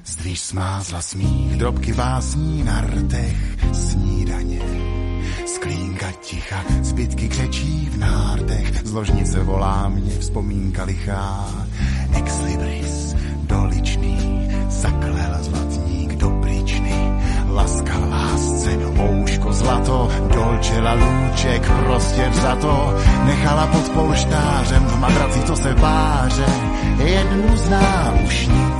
Zdvíš 0.05 0.39
smázla 0.39 1.01
smích, 1.01 1.57
drobky 1.57 1.93
básní 1.93 2.63
na 2.63 2.81
rtech, 2.81 3.57
snídaně 3.73 4.86
Sklínka 5.47 6.11
ticha, 6.11 6.63
zbytky 6.81 7.29
křečí 7.29 7.89
v 7.91 7.97
nárdech, 7.97 8.81
z 8.83 8.93
ložnice 8.93 9.43
volá 9.43 9.89
mě 9.89 10.11
vzpomínka 10.19 10.83
lichá. 10.83 11.45
Ex 12.17 12.41
libris, 12.41 13.15
doličný, 13.47 14.49
zaklel 14.69 15.37
zlatník 15.39 16.15
do 16.15 16.29
laska 17.57 17.97
lásce, 17.97 18.71
ouško 18.99 19.53
zlato, 19.53 20.09
dolčela 20.33 20.93
lůček, 20.93 21.71
prostě 21.85 22.29
za 22.33 22.55
to, 22.55 22.93
nechala 23.25 23.67
pod 23.67 23.89
polštářem 23.89 24.83
v 24.83 24.99
madraci, 24.99 25.39
co 25.41 25.55
se 25.55 25.75
páře, 25.75 26.45
jednu 26.97 27.57
zná 27.57 28.13
už 28.25 28.47
nic, 28.47 28.76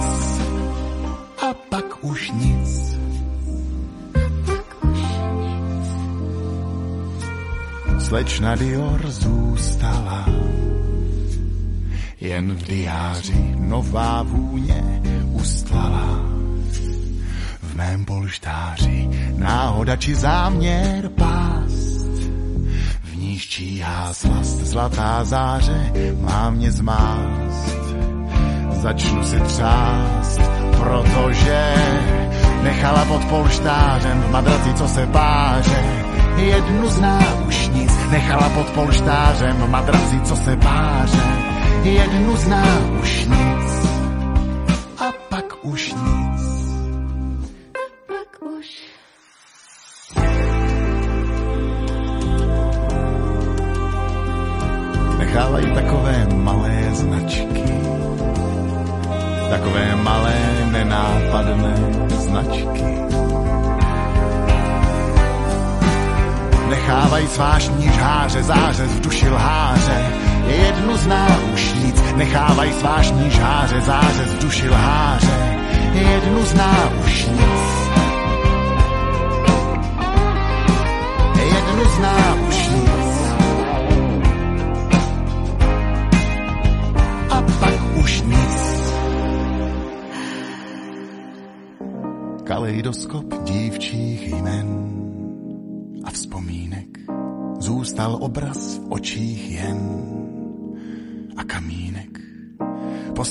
slečna 8.07 8.55
Dior 8.55 9.11
zůstala. 9.11 10.25
Jen 12.21 12.55
v 12.55 12.63
diáři 12.63 13.55
nová 13.59 14.23
vůně 14.23 15.01
ustlala. 15.31 16.19
V 17.61 17.75
mém 17.75 18.05
polštáři 18.05 19.09
náhoda 19.35 19.95
či 19.95 20.15
záměr 20.15 21.09
pást. 21.09 22.21
V 23.03 23.15
níž 23.15 23.47
číhá 23.47 24.13
slast 24.13 24.57
zlatá 24.57 25.23
záře 25.23 25.91
má 26.19 26.49
mě 26.49 26.71
zmást. 26.71 27.77
Začnu 28.71 29.23
si 29.23 29.39
třást, 29.39 30.41
protože 30.77 31.73
nechala 32.63 33.05
pod 33.05 33.25
polštářem 33.25 34.21
v 34.21 34.31
madraci, 34.31 34.73
co 34.73 34.87
se 34.87 35.07
páře 35.07 36.07
jednu 36.45 36.89
zná 36.89 37.19
už 37.46 37.46
nic, 37.77 37.91
nechala 38.11 38.49
pod 38.49 38.69
polštářem 38.69 39.71
madraci, 39.71 40.21
co 40.23 40.35
se 40.35 40.55
páře, 40.55 41.23
jednu 41.83 42.35
zná 42.35 42.65
už 43.01 43.25
nic 43.25 43.56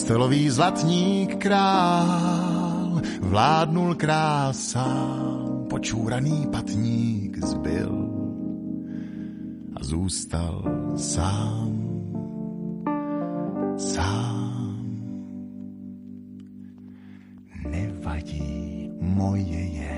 Postelový 0.07 0.51
zlatník 0.51 1.43
král 1.43 3.03
vládnul 3.21 3.95
krásám, 3.99 5.67
počúraný 5.67 6.47
patník 6.47 7.35
zbyl 7.43 7.91
a 9.75 9.85
zůstal 9.85 10.63
sám, 10.95 11.75
sám. 13.77 14.87
Nevadí, 17.67 18.91
moje 19.03 19.59
je 19.59 19.96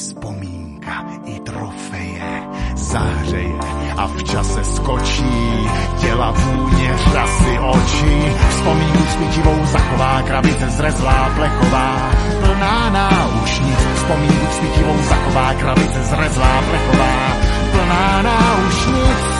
Vzpomínka 0.00 1.04
i 1.24 1.40
trofeje 1.40 2.42
zahřeje 2.74 3.58
a 3.96 4.06
v 4.06 4.22
čase 4.22 4.64
skočí. 4.64 5.68
Těla 6.00 6.30
vůně, 6.30 6.94
řasy 7.12 7.58
očí. 7.58 8.16
Vzpomínku 8.50 9.02
smítivou 9.16 9.64
zachová 9.64 10.22
krabice 10.22 10.70
zrezlá 10.70 11.30
plechová. 11.36 12.12
Plná 12.40 12.90
náušnic. 12.90 13.78
Vzpomínku 13.94 14.46
smítivou 14.58 14.96
zachová 15.02 15.54
krabice 15.54 16.04
zrezlá 16.04 16.62
plechová. 16.70 17.36
Plná 17.72 18.22
náušnic. 18.22 19.39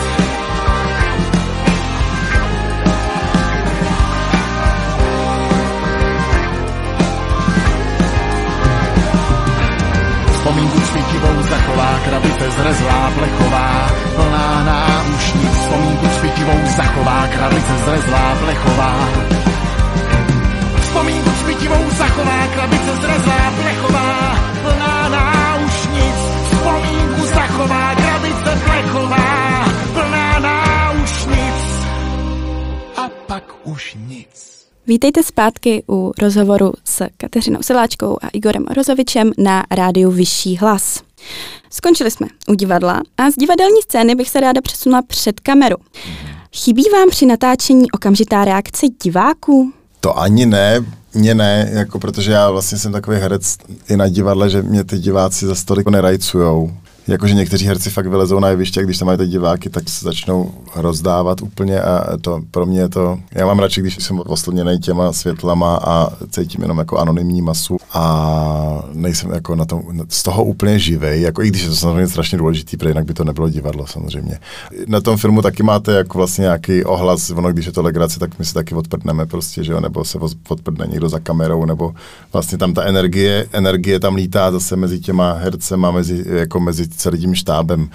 Svítivou 11.21 11.43
zachová 11.43 11.99
krabice 12.03 12.51
zrezlá 12.51 13.11
plechová, 13.15 13.89
plná 14.15 14.63
náušnic. 14.63 15.53
Vzpomínku 15.53 16.07
svítivou 16.19 16.59
zachová 16.75 17.27
krabice 17.27 17.73
zrezlá 17.85 18.35
plechová. 18.39 19.40
Vítejte 34.91 35.23
zpátky 35.23 35.83
u 35.89 36.11
rozhovoru 36.21 36.73
s 36.85 37.05
Kateřinou 37.17 37.59
Siláčkou 37.61 38.17
a 38.21 38.27
Igorem 38.27 38.65
Rozovičem 38.75 39.31
na 39.37 39.63
rádiu 39.71 40.11
Vyšší 40.11 40.57
hlas. 40.57 40.99
Skončili 41.69 42.11
jsme 42.11 42.27
u 42.47 42.53
divadla 42.53 43.01
a 43.17 43.31
z 43.31 43.35
divadelní 43.35 43.81
scény 43.81 44.15
bych 44.15 44.29
se 44.29 44.39
ráda 44.39 44.61
přesunula 44.61 45.01
před 45.01 45.39
kameru. 45.39 45.75
Chybí 46.55 46.83
vám 46.93 47.09
při 47.09 47.25
natáčení 47.25 47.91
okamžitá 47.91 48.45
reakce 48.45 48.87
diváků? 49.03 49.73
To 49.99 50.19
ani 50.19 50.45
ne, 50.45 50.85
mě 51.13 51.35
ne, 51.35 51.69
jako 51.73 51.99
protože 51.99 52.31
já 52.31 52.51
vlastně 52.51 52.77
jsem 52.77 52.91
takový 52.91 53.17
herec 53.17 53.57
i 53.89 53.97
na 53.97 54.07
divadle, 54.07 54.49
že 54.49 54.61
mě 54.61 54.83
ty 54.83 54.99
diváci 54.99 55.45
za 55.45 55.55
stolik 55.55 55.87
nerajcujou. 55.87 56.71
Jakože 57.07 57.33
někteří 57.33 57.65
herci 57.65 57.89
fakt 57.89 58.07
vylezou 58.07 58.39
na 58.39 58.49
jeviště 58.49 58.83
když 58.83 58.97
tam 58.97 59.05
mají 59.05 59.17
ty 59.17 59.27
diváky, 59.27 59.69
tak 59.69 59.89
se 59.89 60.05
začnou 60.05 60.51
rozdávat 60.75 61.41
úplně 61.41 61.81
a 61.81 62.17
to 62.17 62.41
pro 62.51 62.65
mě 62.65 62.79
je 62.79 62.89
to, 62.89 63.19
já 63.31 63.45
mám 63.45 63.59
radši, 63.59 63.81
když 63.81 64.03
jsem 64.03 64.21
oslněný 64.25 64.79
těma 64.79 65.13
světlama 65.13 65.75
a 65.75 66.07
cítím 66.29 66.61
jenom 66.61 66.77
jako 66.77 66.97
anonymní 66.97 67.41
masu 67.41 67.77
a 67.93 68.83
nejsem 68.93 69.31
jako 69.31 69.55
na 69.55 69.65
tom, 69.65 69.81
z 70.09 70.23
toho 70.23 70.43
úplně 70.43 70.79
živej, 70.79 71.21
jako 71.21 71.43
i 71.43 71.47
když 71.47 71.63
je 71.63 71.69
to 71.69 71.75
samozřejmě 71.75 72.07
strašně 72.07 72.37
důležitý, 72.37 72.77
protože 72.77 72.89
jinak 72.89 73.05
by 73.05 73.13
to 73.13 73.23
nebylo 73.23 73.49
divadlo 73.49 73.87
samozřejmě. 73.87 74.39
Na 74.87 75.01
tom 75.01 75.17
filmu 75.17 75.41
taky 75.41 75.63
máte 75.63 75.91
jako 75.91 76.17
vlastně 76.17 76.41
nějaký 76.41 76.83
ohlas, 76.83 77.29
ono 77.29 77.51
když 77.51 77.65
je 77.65 77.71
to 77.71 77.81
legrace, 77.81 78.19
tak 78.19 78.39
my 78.39 78.45
se 78.45 78.53
taky 78.53 78.75
odprdneme 78.75 79.25
prostě, 79.25 79.63
že 79.63 79.71
jo, 79.71 79.79
nebo 79.79 80.05
se 80.05 80.19
odprdne 80.47 80.87
někdo 80.87 81.09
za 81.09 81.19
kamerou, 81.19 81.65
nebo 81.65 81.93
vlastně 82.33 82.57
tam 82.57 82.73
ta 82.73 82.83
energie, 82.83 83.47
energie 83.51 83.99
tam 83.99 84.15
lítá 84.15 84.51
zase 84.51 84.75
mezi 84.75 84.99
těma 84.99 85.33
hercema, 85.33 85.91
mezi, 85.91 86.25
jako 86.27 86.59
mezi 86.59 86.90
celým 86.95 87.35
štábem. 87.35 87.89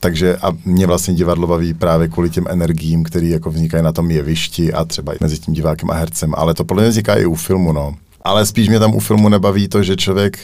Takže 0.00 0.36
a 0.36 0.52
mě 0.64 0.86
vlastně 0.86 1.14
divadlo 1.14 1.46
baví 1.46 1.74
právě 1.74 2.08
kvůli 2.08 2.30
těm 2.30 2.44
energiím, 2.48 3.04
které 3.04 3.26
jako 3.26 3.50
vznikají 3.50 3.84
na 3.84 3.92
tom 3.92 4.10
jevišti 4.10 4.72
a 4.72 4.84
třeba 4.84 5.12
mezi 5.20 5.38
tím 5.38 5.54
divákem 5.54 5.90
a 5.90 5.94
hercem. 5.94 6.34
Ale 6.36 6.54
to 6.54 6.64
podle 6.64 6.82
mě 6.82 6.90
vzniká 6.90 7.14
i 7.14 7.26
u 7.26 7.34
filmu, 7.34 7.72
no. 7.72 7.94
Ale 8.22 8.46
spíš 8.46 8.68
mě 8.68 8.78
tam 8.78 8.94
u 8.94 9.00
filmu 9.00 9.28
nebaví 9.28 9.68
to, 9.68 9.82
že 9.82 9.96
člověk 9.96 10.38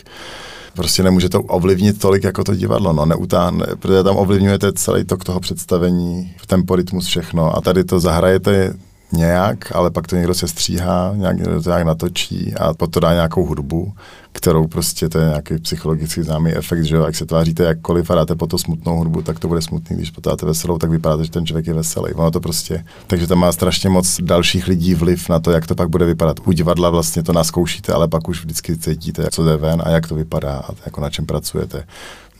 prostě 0.75 1.03
nemůže 1.03 1.29
to 1.29 1.42
ovlivnit 1.42 1.99
tolik 1.99 2.25
jako 2.25 2.45
to 2.45 2.55
divadlo, 2.55 2.92
no, 2.92 3.07
neutáhne, 3.07 3.66
protože 3.79 4.03
tam 4.03 4.16
ovlivňujete 4.16 4.73
celý 4.73 5.05
tok 5.05 5.25
toho 5.25 5.40
představení, 5.40 6.33
tempo, 6.47 6.77
rytmus, 6.77 7.07
všechno 7.07 7.57
a 7.57 7.61
tady 7.61 7.85
to 7.85 8.01
zahrajete 8.01 8.75
nějak, 9.12 9.77
ale 9.77 9.90
pak 9.90 10.07
to 10.07 10.16
někdo 10.16 10.35
se 10.35 10.49
stříhá, 10.49 11.12
nějak, 11.16 11.37
někdo 11.37 11.62
to 11.62 11.71
nějak 11.71 11.87
natočí 11.87 12.55
a 12.55 12.75
potom 12.75 12.90
to 12.90 13.01
dá 13.01 13.12
nějakou 13.12 13.47
hudbu, 13.47 13.92
kterou 14.33 14.66
prostě 14.66 15.09
to 15.09 15.19
je 15.19 15.27
nějaký 15.27 15.59
psychologicky 15.59 16.23
známý 16.23 16.53
efekt, 16.53 16.85
že 16.85 16.97
jak 16.97 17.16
se 17.16 17.27
tváříte 17.27 17.64
jakkoliv 17.64 18.11
a 18.11 18.14
dáte 18.14 18.35
po 18.35 18.47
to 18.47 18.59
smutnou 18.59 18.99
hudbu, 18.99 19.23
tak 19.23 19.38
to 19.38 19.49
bude 19.49 19.62
smutný, 19.62 19.97
když 19.97 20.11
potáte 20.11 20.47
veselou, 20.47 20.79
tak 20.79 20.90
vypadá, 20.90 21.25
že 21.25 21.31
ten 21.31 21.47
člověk 21.47 21.66
je 21.66 21.75
veselý. 21.75 22.14
Ono 22.14 22.31
to 22.31 22.40
prostě, 22.40 22.85
takže 23.07 23.27
tam 23.27 23.38
má 23.38 23.53
strašně 23.53 23.90
moc 23.90 24.21
dalších 24.21 24.66
lidí 24.66 24.95
vliv 24.95 25.29
na 25.29 25.40
to, 25.40 25.51
jak 25.51 25.66
to 25.66 25.75
pak 25.75 25.88
bude 25.88 26.05
vypadat. 26.05 26.37
U 26.45 26.53
divadla 26.53 26.90
vlastně 26.90 27.23
to 27.23 27.33
naskoušíte, 27.33 27.92
ale 27.92 28.09
pak 28.09 28.29
už 28.29 28.40
vždycky 28.40 28.77
cítíte, 28.77 29.29
co 29.31 29.45
jde 29.45 29.57
ven 29.57 29.83
a 29.85 29.90
jak 29.90 30.09
to 30.09 30.14
vypadá 30.14 30.59
a 30.59 30.71
jako 30.87 31.01
na 31.01 31.11
čem 31.11 31.27
pracujete. 31.27 31.85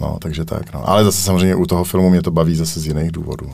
No, 0.01 0.19
takže 0.21 0.45
tak, 0.45 0.73
no. 0.73 0.89
Ale 0.89 1.05
zase 1.05 1.23
samozřejmě 1.23 1.55
u 1.55 1.67
toho 1.67 1.85
filmu 1.85 2.11
mě 2.11 2.23
to 2.23 2.31
baví 2.31 2.57
zase 2.57 2.81
z 2.81 2.87
jiných 2.87 3.13
důvodů. 3.13 3.51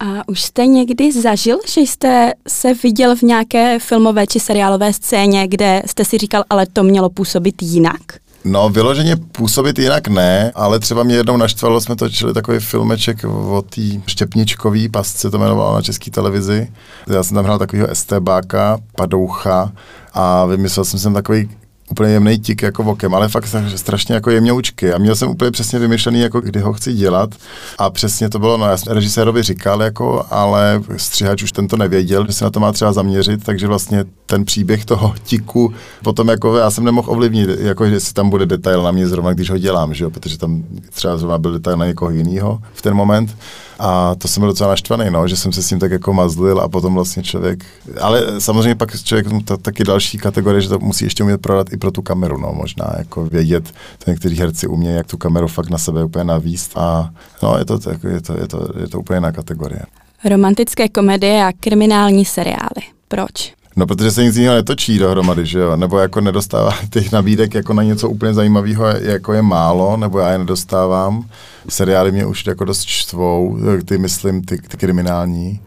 A 0.00 0.28
už 0.28 0.42
jste 0.42 0.66
někdy 0.66 1.12
zažil, 1.12 1.58
že 1.68 1.80
jste 1.80 2.32
se 2.48 2.74
viděl 2.74 3.16
v 3.16 3.22
nějaké 3.22 3.78
filmové 3.78 4.26
či 4.26 4.40
seriálové 4.40 4.92
scéně, 4.92 5.48
kde 5.48 5.82
jste 5.86 6.04
si 6.04 6.18
říkal, 6.18 6.44
ale 6.50 6.66
to 6.66 6.82
mělo 6.82 7.10
působit 7.10 7.62
jinak? 7.62 8.00
No, 8.44 8.68
vyloženě 8.68 9.16
působit 9.16 9.78
jinak 9.78 10.08
ne, 10.08 10.52
ale 10.54 10.78
třeba 10.80 11.02
mě 11.02 11.14
jednou 11.14 11.36
naštvalo, 11.36 11.80
jsme 11.80 11.96
točili 11.96 12.34
takový 12.34 12.58
filmeček 12.58 13.24
o 13.24 13.62
té 13.62 13.82
štěpničkový 14.06 14.88
pasce, 14.88 15.30
to 15.30 15.36
jmenovalo 15.36 15.74
na 15.74 15.82
české 15.82 16.10
televizi. 16.10 16.68
Já 17.08 17.22
jsem 17.22 17.34
tam 17.34 17.44
hrál 17.44 17.58
takového 17.58 17.88
estébáka, 17.88 18.78
padoucha 18.96 19.72
a 20.12 20.44
vymyslel 20.46 20.84
jsem 20.84 20.98
sem 20.98 21.14
takový 21.14 21.50
úplně 21.90 22.10
jemný 22.12 22.38
tik 22.38 22.62
jako 22.62 22.82
vokem, 22.82 23.14
ale 23.14 23.28
fakt 23.28 23.48
strašně 23.76 24.14
jako 24.14 24.30
jemňoučky. 24.30 24.92
A 24.92 24.98
měl 24.98 25.16
jsem 25.16 25.28
úplně 25.28 25.50
přesně 25.50 25.78
vymyšlený, 25.78 26.20
jako 26.20 26.40
kdy 26.40 26.60
ho 26.60 26.72
chci 26.72 26.92
dělat. 26.92 27.30
A 27.78 27.90
přesně 27.90 28.28
to 28.30 28.38
bylo, 28.38 28.56
no 28.56 28.66
já 28.66 28.76
jsem 28.76 28.92
režisérovi 28.92 29.42
říkal, 29.42 29.82
jako, 29.82 30.26
ale 30.30 30.82
střihač 30.96 31.42
už 31.42 31.52
tento 31.52 31.76
nevěděl, 31.76 32.26
že 32.26 32.32
se 32.32 32.44
na 32.44 32.50
to 32.50 32.60
má 32.60 32.72
třeba 32.72 32.92
zaměřit, 32.92 33.44
takže 33.44 33.66
vlastně 33.66 34.04
ten 34.26 34.44
příběh 34.44 34.84
toho 34.84 35.14
tiku 35.22 35.72
potom 36.02 36.28
jako 36.28 36.56
já 36.56 36.70
jsem 36.70 36.84
nemohl 36.84 37.10
ovlivnit, 37.10 37.50
jako 37.60 37.86
že 37.86 38.00
si 38.00 38.14
tam 38.14 38.30
bude 38.30 38.46
detail 38.46 38.82
na 38.82 38.90
mě 38.90 39.08
zrovna, 39.08 39.32
když 39.32 39.50
ho 39.50 39.58
dělám, 39.58 39.94
že 39.94 40.04
jo? 40.04 40.10
protože 40.10 40.38
tam 40.38 40.64
třeba 40.90 41.16
zrovna 41.16 41.38
byl 41.38 41.52
detail 41.52 41.76
na 41.76 41.86
někoho 41.86 42.10
jiného 42.10 42.58
v 42.74 42.82
ten 42.82 42.94
moment. 42.94 43.36
A 43.82 44.14
to 44.14 44.28
jsem 44.28 44.40
byl 44.40 44.48
docela 44.48 44.70
naštvaný, 44.70 45.10
no, 45.10 45.28
že 45.28 45.36
jsem 45.36 45.52
se 45.52 45.62
s 45.62 45.68
tím 45.68 45.78
tak 45.78 45.90
jako 45.90 46.12
mazlil 46.12 46.60
a 46.60 46.68
potom 46.68 46.94
vlastně 46.94 47.22
člověk, 47.22 47.64
ale 48.00 48.40
samozřejmě 48.40 48.74
pak 48.74 49.02
člověk 49.02 49.26
to 49.44 49.56
taky 49.56 49.84
další 49.84 50.18
kategorie, 50.18 50.60
že 50.60 50.68
to 50.68 50.78
musí 50.78 51.04
ještě 51.04 51.22
umět 51.22 51.40
prodat 51.40 51.72
i 51.72 51.76
pro 51.76 51.90
tu 51.90 52.02
kameru, 52.02 52.38
no, 52.38 52.52
možná 52.52 52.94
jako 52.98 53.24
vědět, 53.24 53.72
to 54.04 54.10
někteří 54.10 54.36
herci 54.36 54.66
umějí, 54.66 54.96
jak 54.96 55.06
tu 55.06 55.16
kameru 55.16 55.48
fakt 55.48 55.70
na 55.70 55.78
sebe 55.78 56.04
úplně 56.04 56.24
navíst 56.24 56.72
a 56.76 57.10
no, 57.42 57.58
je 57.58 57.64
to, 57.64 57.78
jako, 57.90 58.08
je 58.08 58.20
to, 58.20 58.40
je 58.40 58.48
to, 58.48 58.68
je 58.80 58.88
to 58.88 59.00
úplně 59.00 59.16
jiná 59.16 59.32
kategorie. 59.32 59.82
Romantické 60.24 60.88
komedie 60.88 61.44
a 61.44 61.52
kriminální 61.52 62.24
seriály. 62.24 62.82
Proč? 63.08 63.59
No, 63.80 63.86
protože 63.86 64.10
se 64.10 64.24
nic 64.24 64.36
jiného 64.36 64.54
netočí 64.54 64.98
dohromady, 64.98 65.46
že 65.46 65.58
jo? 65.58 65.76
Nebo 65.76 65.98
jako 65.98 66.20
nedostává 66.20 66.72
těch 66.90 67.12
nabídek 67.12 67.54
jako 67.54 67.72
na 67.72 67.82
něco 67.82 68.08
úplně 68.08 68.34
zajímavého, 68.34 68.86
jako 68.86 69.32
je 69.32 69.42
málo, 69.42 69.96
nebo 69.96 70.18
já 70.18 70.32
je 70.32 70.38
nedostávám. 70.38 71.24
Seriály 71.68 72.12
mě 72.12 72.26
už 72.26 72.46
jako 72.46 72.64
dost 72.64 72.84
čtvou, 72.84 73.58
ty 73.84 73.98
myslím, 73.98 74.42
ty, 74.42 74.58
ty 74.58 74.76
kriminální. 74.76 75.60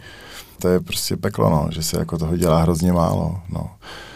To 0.61 0.67
je 0.67 0.79
prostě 0.79 1.17
peklo, 1.17 1.49
no, 1.49 1.67
že 1.71 1.83
se 1.83 1.99
jako 1.99 2.17
toho 2.17 2.37
dělá 2.37 2.61
hrozně 2.61 2.93
málo, 2.93 3.37
no. 3.49 3.69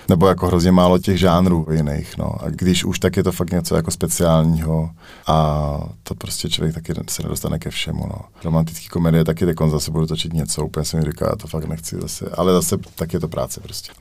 Nebo 0.09 0.27
jako 0.27 0.47
hrozně 0.47 0.71
málo 0.71 0.99
těch 0.99 1.19
žánrů 1.19 1.67
jiných, 1.71 2.17
no. 2.17 2.43
A 2.43 2.49
když 2.49 2.85
už, 2.85 2.99
tak 2.99 3.17
je 3.17 3.23
to 3.23 3.31
fakt 3.31 3.51
něco 3.51 3.75
jako 3.75 3.91
speciálního 3.91 4.89
a 5.27 5.79
to 6.03 6.15
prostě 6.15 6.49
člověk 6.49 6.75
taky 6.75 6.93
se 7.09 7.23
nedostane 7.23 7.59
ke 7.59 7.69
všemu, 7.69 8.07
no. 8.07 8.19
Romantický 8.43 8.87
komedie 8.87 9.25
taky 9.25 9.45
teď 9.45 9.57
zase 9.67 9.91
budu 9.91 10.07
točit 10.07 10.33
něco, 10.33 10.65
úplně 10.65 10.85
se 10.85 10.97
mi 10.97 11.03
říká, 11.03 11.27
já 11.29 11.35
to 11.35 11.47
fakt 11.47 11.65
nechci 11.65 11.95
zase, 12.01 12.29
ale 12.37 12.53
zase 12.53 12.77
tak 12.95 13.13
je 13.13 13.19
to 13.19 13.27
práce 13.27 13.61
prostě. 13.61 13.91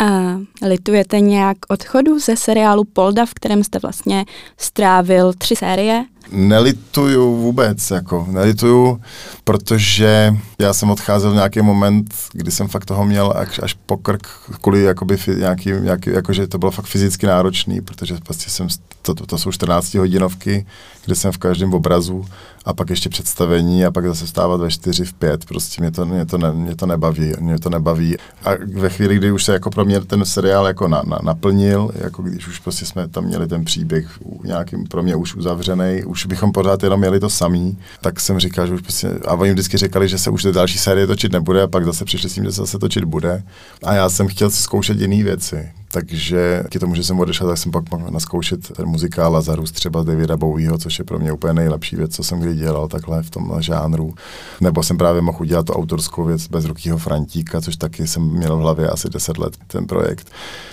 A 0.00 0.38
litujete 0.62 1.20
nějak 1.20 1.56
odchodu 1.68 2.18
ze 2.18 2.36
seriálu 2.36 2.84
Polda, 2.84 3.26
v 3.26 3.34
kterém 3.34 3.64
jste 3.64 3.78
vlastně 3.78 4.24
strávil 4.56 5.32
tři 5.32 5.56
série? 5.56 6.04
Nelituju 6.30 7.36
vůbec, 7.36 7.90
jako 7.90 8.26
nelituju, 8.30 9.00
protože 9.44 10.34
já 10.58 10.72
jsem 10.72 10.90
odcházel 10.90 11.30
v 11.30 11.34
nějaký 11.34 11.62
moment, 11.62 12.14
kdy 12.32 12.50
jsem 12.50 12.68
fakt 12.68 12.84
toho 12.84 13.04
měl 13.04 13.34
až, 13.36 13.60
až 13.62 13.74
po 13.86 13.96
krk, 13.96 14.26
kvůli 14.60 14.82
jakoby 14.82 15.18
nějaký, 15.38 15.70
nějaký, 15.70 16.10
jakože 16.10 16.46
to 16.46 16.58
bylo 16.58 16.70
fakt 16.70 16.86
fyzicky 16.86 17.26
náročný, 17.26 17.80
protože 17.80 18.16
prostě 18.24 18.50
jsem, 18.50 18.68
to, 19.02 19.14
to, 19.14 19.26
to 19.26 19.38
jsou 19.38 19.52
14 19.52 19.94
hodinovky, 19.94 20.66
kde 21.04 21.14
jsem 21.14 21.32
v 21.32 21.38
každém 21.38 21.74
obrazu 21.74 22.24
a 22.64 22.74
pak 22.74 22.90
ještě 22.90 23.08
představení 23.08 23.84
a 23.84 23.90
pak 23.90 24.06
zase 24.06 24.26
stávat 24.26 24.60
ve 24.60 24.70
čtyři, 24.70 25.04
v 25.04 25.12
pět, 25.12 25.44
prostě 25.44 25.82
mě 25.82 25.90
to, 25.90 26.06
mě 26.06 26.26
to, 26.26 26.38
ne, 26.38 26.52
mě 26.52 26.76
to 26.76 26.86
nebaví, 26.86 27.32
mě 27.40 27.58
to 27.58 27.70
nebaví. 27.70 28.16
A 28.44 28.50
ve 28.74 28.88
chvíli, 28.88 29.16
kdy 29.16 29.32
už 29.32 29.44
se 29.44 29.52
jako 29.52 29.70
pro 29.70 29.84
mě 29.84 30.00
ten 30.00 30.24
seriál 30.24 30.66
jako 30.66 30.88
na, 30.88 31.02
na, 31.06 31.18
naplnil, 31.22 31.90
jako 31.94 32.22
když 32.22 32.48
už 32.48 32.58
prostě 32.58 32.86
jsme 32.86 33.08
tam 33.08 33.24
měli 33.24 33.48
ten 33.48 33.64
příběh 33.64 34.18
nějakým 34.44 34.84
pro 34.84 35.02
mě 35.02 35.16
už 35.16 35.34
uzavřený, 35.34 36.04
už 36.04 36.21
bychom 36.26 36.52
pořád 36.52 36.82
jenom 36.82 37.00
měli 37.00 37.20
to 37.20 37.30
samý, 37.30 37.78
tak 38.00 38.20
jsem 38.20 38.38
říkal, 38.38 38.66
že 38.66 38.74
už 38.74 38.80
prostě, 38.80 39.08
a 39.26 39.34
oni 39.34 39.52
vždycky 39.52 39.78
říkali, 39.78 40.08
že 40.08 40.18
se 40.18 40.30
už 40.30 40.42
ty 40.42 40.52
další 40.52 40.78
série 40.78 41.06
točit 41.06 41.32
nebude 41.32 41.62
a 41.62 41.66
pak 41.66 41.84
zase 41.84 42.04
přišli 42.04 42.30
s 42.30 42.34
tím, 42.34 42.44
že 42.44 42.52
se 42.52 42.60
zase 42.60 42.78
točit 42.78 43.04
bude. 43.04 43.42
A 43.84 43.94
já 43.94 44.08
jsem 44.08 44.28
chtěl 44.28 44.50
zkoušet 44.50 45.00
jiné 45.00 45.24
věci. 45.24 45.68
Takže 45.92 46.62
díky 46.62 46.78
tomu, 46.78 46.94
že 46.94 47.04
jsem 47.04 47.20
odešel, 47.20 47.48
tak 47.48 47.58
jsem 47.58 47.72
pak 47.72 47.90
mohl 47.90 48.10
naskoušet 48.10 48.72
ten 48.72 48.86
muzikál 48.86 49.32
Lazarus 49.32 49.72
třeba 49.72 50.02
Davida 50.02 50.36
Bowieho, 50.36 50.78
což 50.78 50.98
je 50.98 51.04
pro 51.04 51.18
mě 51.18 51.32
úplně 51.32 51.52
nejlepší 51.52 51.96
věc, 51.96 52.14
co 52.14 52.22
jsem 52.22 52.40
kdy 52.40 52.54
dělal 52.54 52.88
takhle 52.88 53.22
v 53.22 53.30
tomhle 53.30 53.62
žánru. 53.62 54.14
Nebo 54.60 54.82
jsem 54.82 54.98
právě 54.98 55.22
mohl 55.22 55.38
udělat 55.40 55.66
tu 55.66 55.72
autorskou 55.72 56.24
věc 56.24 56.48
bez 56.48 56.64
rukýho 56.64 56.98
Frantíka, 56.98 57.60
což 57.60 57.76
taky 57.76 58.06
jsem 58.06 58.22
měl 58.22 58.56
v 58.56 58.60
hlavě 58.60 58.88
asi 58.88 59.08
10 59.08 59.38
let 59.38 59.56
ten 59.66 59.86
projekt. 59.86 60.30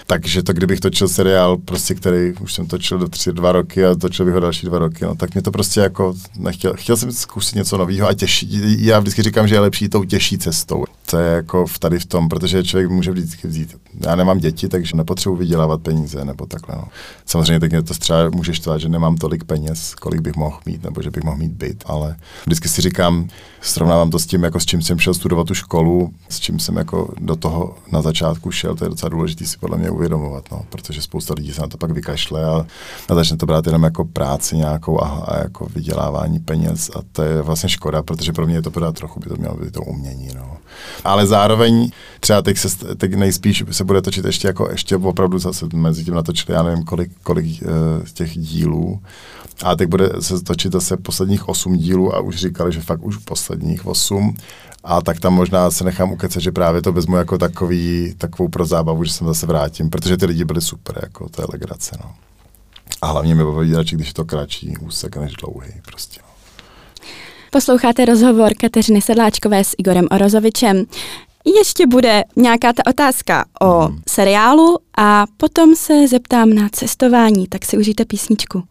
Takže 0.08 0.44
to, 0.44 0.54
kdybych 0.54 0.80
točil 0.80 1.08
seriál, 1.08 1.58
prostě, 1.58 1.96
který 1.96 2.34
už 2.42 2.54
jsem 2.54 2.68
točil 2.68 2.98
do 2.98 3.08
tři, 3.08 3.32
dva 3.32 3.52
roky 3.52 3.86
a 3.86 3.96
točil 3.96 4.26
bych 4.26 4.34
ho 4.34 4.40
další 4.40 4.66
dva 4.66 4.80
roky, 4.80 5.06
no, 5.06 5.16
tak 5.16 5.34
mě 5.34 5.42
to 5.42 5.52
prostě 5.52 5.80
jako 5.80 6.14
nechtěl. 6.38 6.74
Chtěl 6.76 6.98
jsem 6.98 7.12
zkusit 7.12 7.56
něco 7.56 7.78
nového 7.78 8.08
a 8.08 8.14
těžší. 8.14 8.86
Já 8.86 9.00
vždycky 9.00 9.22
říkám, 9.24 9.48
že 9.48 9.56
je 9.56 9.60
lepší 9.60 9.90
tou 9.90 10.04
těžší 10.04 10.38
cestou. 10.38 10.86
To 11.10 11.17
je 11.17 11.32
jako 11.32 11.65
v 11.65 11.80
tady 11.80 12.00
v 12.00 12.06
tom, 12.06 12.30
protože 12.30 12.63
člověk 12.63 12.89
může 12.89 13.12
vždycky 13.12 13.48
vzít. 13.48 13.78
Já 14.06 14.15
nemám 14.15 14.38
děti, 14.38 14.69
takže 14.69 14.98
nepotřebuji 14.98 15.36
vydělávat 15.36 15.82
peníze 15.82 16.26
nebo 16.26 16.45
takhle. 16.45 16.76
No. 16.76 16.88
Samozřejmě 17.26 17.60
tak 17.60 17.72
mě 17.72 17.82
to 17.82 17.93
třeba 17.93 18.30
může 18.30 18.54
štvat, 18.54 18.82
že 18.82 18.89
nemám 18.89 19.17
tolik 19.17 19.43
peněz, 19.43 19.95
kolik 19.95 20.22
bych 20.22 20.36
mohl 20.36 20.60
mít, 20.65 20.84
nebo 20.84 21.02
že 21.02 21.12
bych 21.12 21.24
mohl 21.24 21.38
mít 21.38 21.52
byt, 21.52 21.84
ale 21.86 22.15
vždycky 22.45 22.69
si 22.69 22.82
říkám, 22.82 23.28
srovnávám 23.62 24.10
to 24.10 24.19
s 24.19 24.26
tím, 24.26 24.43
jako 24.43 24.60
s 24.60 24.65
čím 24.65 24.82
jsem 24.82 25.00
šel 25.00 25.13
studovat 25.13 25.48
tu 25.48 25.54
školu, 25.54 26.13
s 26.30 26.39
čím 26.39 26.60
jsem 26.60 26.78
jako 26.78 27.13
do 27.19 27.36
toho 27.36 27.76
na 27.91 28.02
začátku 28.02 28.52
šel, 28.52 28.76
to 28.76 28.86
je 28.86 28.89
docela 28.89 29.10
důležité 29.10 29.45
si 29.45 29.58
podle 29.58 29.78
mě 29.78 29.89
uvědomovat, 29.89 30.43
no, 30.52 30.65
protože 30.69 31.02
spousta 31.02 31.34
lidí 31.38 31.54
se 31.54 31.62
na 31.62 31.67
to 31.67 31.78
pak 31.78 31.91
vykašle 31.91 32.45
a, 32.45 32.65
a 33.10 33.15
začne 33.15 33.38
to 33.38 33.45
brát 33.45 33.65
jenom 33.65 33.84
jako 33.84 34.06
práci 34.06 34.58
nějakou 34.58 35.04
a, 35.04 35.08
a 35.08 35.38
jako 35.38 35.67
vydělávání 35.76 36.39
peněz 36.39 36.91
a 36.95 37.00
to 37.12 37.24
je 37.24 37.41
vlastně 37.41 37.69
škoda, 37.69 38.04
protože 38.04 38.34
pro 38.34 38.45
mě 38.45 38.56
je 38.56 38.62
to 38.62 38.72
pořád 38.72 38.95
trochu 38.95 39.19
by 39.19 39.30
to 39.30 39.36
mělo 39.36 39.56
být 39.56 39.74
to 39.74 39.82
umění. 39.82 40.30
No. 40.36 40.58
Ale 41.04 41.28
zároveň 41.28 41.91
třeba 42.19 42.41
teď, 42.41 42.58
se, 42.58 42.95
teď 42.95 43.13
nejspíš 43.13 43.63
se 43.72 43.84
bude 43.84 44.02
točit 44.02 44.26
ještě 44.26 44.48
jako 44.48 44.69
ještě 44.72 44.98
opravdu 44.98 45.39
zase 45.39 45.65
mezi 45.74 46.06
tím 46.06 46.13
natočili, 46.13 46.56
já 46.56 46.63
nevím 46.63 46.84
kolik, 46.84 47.12
kolik 47.24 47.62
uh, 47.62 47.69
těch 48.13 48.38
dílů. 48.38 49.00
A 49.63 49.76
teď 49.76 49.89
bude 49.89 50.10
se 50.19 50.43
točit 50.43 50.72
zase 50.72 50.98
posledních 50.98 51.50
osm 51.50 51.78
dílů 51.78 52.15
a 52.15 52.19
už 52.19 52.36
říkali, 52.36 52.72
že 52.72 52.82
fakt 52.82 53.04
už 53.04 53.17
posledních 53.50 53.86
osm. 53.86 54.36
A 54.84 55.02
tak 55.02 55.20
tam 55.20 55.34
možná 55.34 55.72
se 55.72 55.84
nechám 55.84 56.12
ukecat, 56.12 56.44
že 56.44 56.52
právě 56.52 56.82
to 56.82 56.92
vezmu 56.92 57.16
jako 57.16 57.38
takový, 57.38 58.16
takovou 58.18 58.50
pro 58.50 58.66
zábavu, 58.66 59.04
že 59.04 59.14
se 59.14 59.26
zase 59.26 59.46
vrátím, 59.46 59.90
protože 59.90 60.18
ty 60.18 60.26
lidi 60.26 60.46
byli 60.46 60.62
super, 60.62 61.00
jako 61.02 61.30
to 61.30 61.42
je 61.42 61.48
legrace, 61.52 61.98
no. 62.04 62.12
A 63.02 63.08
hlavně 63.08 63.36
mi 63.36 63.44
baví 63.44 63.76
radši, 63.76 63.96
když 63.96 64.08
je 64.08 64.14
to 64.14 64.26
kratší 64.26 64.78
úsek 64.78 65.18
než 65.18 65.34
dlouhý, 65.34 65.72
prostě. 65.86 66.20
No. 66.24 66.30
Posloucháte 67.52 68.06
rozhovor 68.06 68.52
Kateřiny 68.60 69.02
Sedláčkové 69.02 69.64
s 69.64 69.76
Igorem 69.78 70.08
Orozovičem. 70.12 70.86
Ještě 71.58 71.88
bude 71.88 72.24
nějaká 72.36 72.74
ta 72.74 72.86
otázka 72.86 73.46
o 73.62 73.80
hmm. 73.80 74.02
seriálu 74.10 74.78
a 74.98 75.26
potom 75.38 75.76
se 75.76 76.08
zeptám 76.08 76.54
na 76.54 76.70
cestování, 76.72 77.48
tak 77.48 77.66
si 77.66 77.78
užijte 77.78 78.06
písničku. 78.06 78.64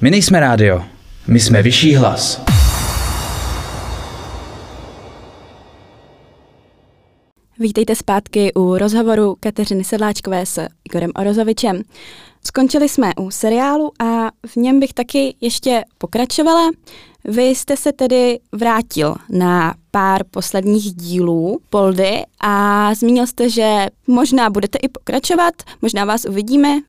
My 0.00 0.10
nejsme 0.10 0.40
rádio, 0.40 0.82
my 1.26 1.40
jsme 1.40 1.62
vyšší 1.62 1.94
hlas. 1.94 2.51
Vítejte 7.62 7.96
zpátky 7.96 8.54
u 8.54 8.78
rozhovoru 8.78 9.36
Kateřiny 9.40 9.84
Sedláčkové 9.84 10.46
s 10.46 10.66
Igorem 10.84 11.10
Orozovičem. 11.20 11.82
Skončili 12.46 12.88
jsme 12.88 13.12
u 13.20 13.30
seriálu 13.30 13.92
a 13.98 14.30
v 14.46 14.56
něm 14.56 14.80
bych 14.80 14.92
taky 14.92 15.34
ještě 15.40 15.84
pokračovala. 15.98 16.70
Vy 17.24 17.42
jste 17.42 17.76
se 17.76 17.92
tedy 17.92 18.40
vrátil 18.52 19.14
na 19.30 19.74
pár 19.90 20.24
posledních 20.30 20.94
dílů 20.94 21.58
Poldy 21.70 22.22
a 22.40 22.94
zmínil 22.94 23.26
jste, 23.26 23.50
že 23.50 23.86
možná 24.06 24.50
budete 24.50 24.78
i 24.78 24.88
pokračovat, 24.88 25.54
možná 25.82 26.04
vás 26.04 26.24
uvidíme. 26.24 26.80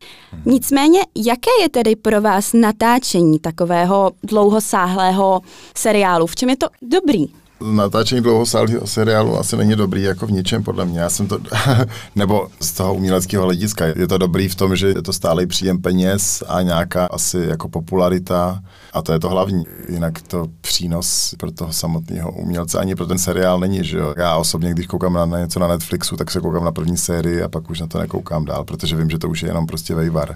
Nicméně, 0.45 0.99
jaké 1.15 1.51
je 1.61 1.69
tedy 1.69 1.95
pro 1.95 2.21
vás 2.21 2.53
natáčení 2.53 3.39
takového 3.39 4.11
dlouhosáhlého 4.23 5.41
seriálu? 5.77 6.27
V 6.27 6.35
čem 6.35 6.49
je 6.49 6.57
to 6.57 6.67
dobrý? 6.81 7.42
Natáčení 7.61 8.21
dlouhosáhlého 8.21 8.87
seriálu 8.87 9.39
asi 9.39 9.57
není 9.57 9.75
dobrý 9.75 10.03
jako 10.03 10.27
v 10.27 10.31
ničem, 10.31 10.63
podle 10.63 10.85
mě. 10.85 10.99
Já 10.99 11.09
jsem 11.09 11.27
to, 11.27 11.39
nebo 12.15 12.47
z 12.59 12.71
toho 12.71 12.95
uměleckého 12.95 13.43
hlediska. 13.43 13.85
Je 13.85 14.07
to 14.07 14.17
dobrý 14.17 14.47
v 14.47 14.55
tom, 14.55 14.75
že 14.75 14.87
je 14.87 15.01
to 15.01 15.13
stálý 15.13 15.45
příjem 15.45 15.81
peněz 15.81 16.43
a 16.47 16.61
nějaká 16.61 17.05
asi 17.05 17.37
jako 17.37 17.69
popularita 17.69 18.63
a 18.93 19.01
to 19.01 19.13
je 19.13 19.19
to 19.19 19.29
hlavní. 19.29 19.63
Jinak 19.89 20.21
to 20.21 20.47
přínos 20.61 21.35
pro 21.37 21.51
toho 21.51 21.73
samotného 21.73 22.31
umělce 22.31 22.79
ani 22.79 22.95
pro 22.95 23.05
ten 23.05 23.17
seriál 23.17 23.59
není, 23.59 23.83
že 23.83 23.97
jo. 23.97 24.13
Já 24.17 24.37
osobně, 24.37 24.71
když 24.71 24.87
koukám 24.87 25.13
na, 25.13 25.39
něco 25.39 25.59
na 25.59 25.67
Netflixu, 25.67 26.17
tak 26.17 26.31
se 26.31 26.41
koukám 26.41 26.63
na 26.63 26.71
první 26.71 26.97
sérii 26.97 27.41
a 27.41 27.49
pak 27.49 27.69
už 27.69 27.79
na 27.79 27.87
to 27.87 27.99
nekoukám 27.99 28.45
dál, 28.45 28.63
protože 28.63 28.95
vím, 28.95 29.09
že 29.09 29.17
to 29.17 29.29
už 29.29 29.43
je 29.43 29.49
jenom 29.49 29.67
prostě 29.67 29.95
vejvar 29.95 30.35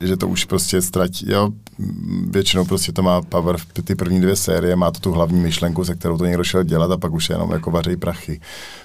že 0.00 0.16
to 0.16 0.28
už 0.28 0.44
prostě 0.44 0.82
ztratí, 0.82 1.32
jo, 1.32 1.50
většinou 2.30 2.64
prostě 2.64 2.92
to 2.92 3.02
má 3.02 3.22
power 3.22 3.56
v 3.56 3.66
ty 3.84 3.94
první 3.94 4.20
dvě 4.20 4.36
série, 4.36 4.76
má 4.76 4.90
to 4.90 5.00
tu 5.00 5.12
hlavní 5.12 5.40
myšlenku, 5.40 5.84
se 5.84 5.94
kterou 5.94 6.18
to 6.18 6.26
někdo 6.26 6.44
šel 6.44 6.62
dělat 6.62 6.90
a 6.90 6.96
pak 6.96 7.12
už 7.12 7.28
je 7.28 7.34
jenom 7.34 7.50
jako 7.50 7.70
vařej 7.70 7.96
prachy. 7.96 8.40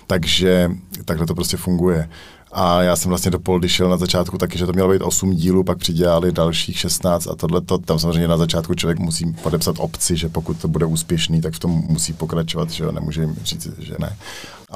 Takže 0.08 0.72
takhle 1.06 1.28
to 1.28 1.36
prostě 1.36 1.58
funguje. 1.58 2.10
A 2.58 2.82
já 2.82 2.96
jsem 2.96 3.10
vlastně 3.10 3.32
do 3.32 3.40
Poldy 3.40 3.70
šel 3.70 3.90
na 3.90 3.98
začátku 3.98 4.38
taky, 4.38 4.58
že 4.58 4.66
to 4.66 4.74
mělo 4.74 4.90
být 4.90 5.02
8 5.02 5.32
dílů, 5.32 5.64
pak 5.64 5.78
přidělali 5.78 6.32
dalších 6.32 6.80
16 6.80 7.28
a 7.28 7.36
tohle 7.36 7.62
to, 7.62 7.78
tam 7.78 8.00
samozřejmě 8.00 8.28
na 8.28 8.38
začátku 8.38 8.74
člověk 8.74 9.00
musí 9.00 9.34
podepsat 9.44 9.76
obci, 9.80 10.18
že 10.18 10.30
pokud 10.30 10.58
to 10.62 10.68
bude 10.68 10.86
úspěšný, 10.86 11.42
tak 11.42 11.54
v 11.54 11.60
tom 11.60 11.72
musí 11.72 12.14
pokračovat, 12.14 12.70
že 12.70 12.84
jo, 12.84 12.92
nemůže 12.92 13.22
jim 13.22 13.36
říct, 13.44 13.80
že 13.80 13.96
ne 14.00 14.18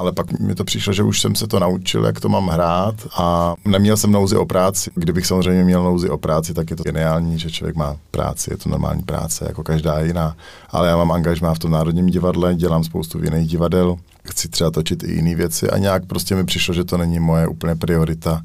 ale 0.00 0.12
pak 0.12 0.40
mi 0.40 0.54
to 0.54 0.64
přišlo, 0.64 0.92
že 0.92 1.02
už 1.02 1.20
jsem 1.20 1.34
se 1.34 1.46
to 1.46 1.58
naučil, 1.58 2.04
jak 2.04 2.20
to 2.20 2.28
mám 2.28 2.48
hrát 2.48 2.94
a 3.16 3.54
neměl 3.64 3.96
jsem 3.96 4.12
nouzi 4.12 4.36
o 4.36 4.46
práci. 4.46 4.90
Kdybych 4.94 5.26
samozřejmě 5.26 5.64
měl 5.64 5.82
nouzi 5.82 6.10
o 6.10 6.18
práci, 6.18 6.54
tak 6.54 6.70
je 6.70 6.76
to 6.76 6.82
geniální, 6.82 7.38
že 7.38 7.50
člověk 7.50 7.76
má 7.76 7.96
práci, 8.10 8.52
je 8.52 8.56
to 8.56 8.68
normální 8.68 9.02
práce, 9.02 9.44
jako 9.48 9.62
každá 9.62 10.00
jiná. 10.00 10.36
Ale 10.70 10.88
já 10.88 10.96
mám 10.96 11.12
angažmá 11.12 11.54
v 11.54 11.58
tom 11.58 11.70
Národním 11.70 12.06
divadle, 12.06 12.54
dělám 12.54 12.84
spoustu 12.84 13.24
jiných 13.24 13.48
divadel, 13.48 13.96
chci 14.30 14.48
třeba 14.48 14.70
točit 14.70 15.02
i 15.02 15.12
jiné 15.12 15.34
věci 15.34 15.70
a 15.70 15.78
nějak 15.78 16.06
prostě 16.06 16.34
mi 16.34 16.44
přišlo, 16.44 16.74
že 16.74 16.84
to 16.84 16.98
není 16.98 17.20
moje 17.20 17.46
úplně 17.46 17.76
priorita 17.76 18.42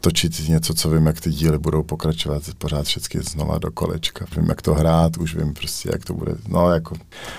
točit 0.00 0.48
něco, 0.48 0.74
co 0.74 0.90
vím, 0.90 1.06
jak 1.06 1.20
ty 1.20 1.30
díly 1.30 1.58
budou 1.58 1.82
pokračovat 1.82 2.42
pořád 2.58 2.86
všechny 2.86 3.20
znova 3.22 3.58
do 3.58 3.70
kolečka. 3.70 4.26
Vím, 4.36 4.48
jak 4.48 4.62
to 4.62 4.74
hrát, 4.74 5.16
už 5.16 5.36
vím 5.36 5.54
prostě, 5.54 5.88
jak 5.92 6.04
to 6.04 6.14
bude. 6.14 6.34
No, 6.48 6.70
jako. 6.70 6.94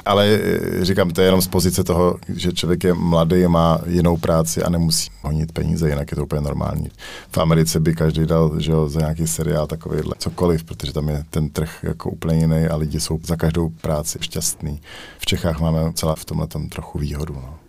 Ale 0.05 0.27
eh, 0.27 0.85
říkám, 0.85 1.09
to 1.09 1.21
je 1.21 1.27
jenom 1.27 1.41
z 1.41 1.47
pozice 1.47 1.83
toho, 1.83 2.17
že 2.29 2.51
člověk 2.51 2.83
je 2.83 2.93
mladý, 2.93 3.47
má 3.47 3.79
jinou 3.87 4.17
práci 4.17 4.63
a 4.63 4.69
nemusí 4.69 5.09
honit 5.21 5.51
peníze, 5.51 5.89
jinak 5.89 6.11
je 6.11 6.15
to 6.15 6.23
úplně 6.23 6.41
normální. 6.41 6.89
V 7.31 7.37
Americe 7.37 7.79
by 7.79 7.95
každý 7.95 8.25
dal 8.25 8.59
že 8.59 8.71
jo, 8.71 8.89
za 8.89 8.99
nějaký 8.99 9.27
seriál 9.27 9.67
takovýhle 9.67 10.13
cokoliv, 10.17 10.63
protože 10.63 10.93
tam 10.93 11.09
je 11.09 11.23
ten 11.29 11.49
trh 11.49 11.83
jako 11.83 12.09
úplně 12.09 12.39
jiný 12.39 12.65
a 12.65 12.75
lidi 12.75 12.99
jsou 12.99 13.19
za 13.23 13.35
každou 13.35 13.69
práci 13.69 14.17
šťastný. 14.21 14.81
V 15.19 15.25
Čechách 15.25 15.59
máme 15.59 15.93
celá 15.93 16.15
v 16.15 16.25
tomhle 16.25 16.47
trochu 16.69 16.99
výhodu. 16.99 17.33
No. 17.33 17.68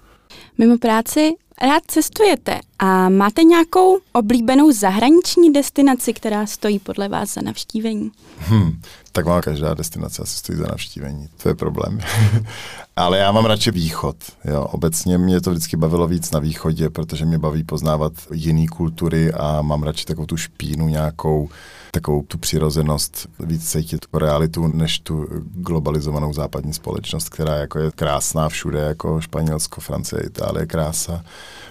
Mimo 0.60 0.78
práci 0.78 1.34
rád 1.62 1.82
cestujete 1.86 2.60
a 2.78 3.08
máte 3.08 3.42
nějakou 3.42 3.98
oblíbenou 4.12 4.72
zahraniční 4.72 5.52
destinaci, 5.52 6.12
která 6.14 6.46
stojí 6.46 6.78
podle 6.78 7.08
vás 7.08 7.34
za 7.34 7.42
navštívení? 7.42 8.12
Hmm, 8.38 8.80
tak 9.12 9.26
má 9.26 9.42
každá 9.42 9.74
destinace 9.74 10.22
asi 10.22 10.36
stojí 10.36 10.58
za 10.58 10.66
navštívení, 10.66 11.28
to 11.42 11.48
je 11.48 11.54
problém. 11.54 12.00
Ale 12.96 13.18
já 13.18 13.32
mám 13.32 13.44
radši 13.44 13.70
východ. 13.70 14.16
Jo. 14.44 14.62
Obecně 14.62 15.18
mě 15.18 15.40
to 15.40 15.50
vždycky 15.50 15.76
bavilo 15.76 16.06
víc 16.06 16.30
na 16.30 16.40
východě, 16.40 16.90
protože 16.90 17.24
mě 17.24 17.38
baví 17.38 17.64
poznávat 17.64 18.12
jiné 18.32 18.66
kultury 18.66 19.32
a 19.32 19.62
mám 19.62 19.82
radši 19.82 20.06
takovou 20.06 20.26
tu 20.26 20.36
špínu 20.36 20.88
nějakou, 20.88 21.48
takovou 21.90 22.22
tu 22.22 22.38
přirozenost, 22.38 23.28
víc 23.40 23.70
cítit 23.70 24.06
realitu, 24.12 24.66
než 24.66 24.98
tu 24.98 25.26
globalizovanou 25.54 26.32
západní 26.32 26.72
společnost, 26.72 27.28
která 27.28 27.56
jako 27.56 27.78
je 27.78 27.90
krásná 27.90 28.48
všude, 28.48 28.78
jako 28.78 29.20
Španělsko, 29.20 29.80
Francie, 29.80 30.22
Itálie, 30.26 30.66
krása. 30.66 31.24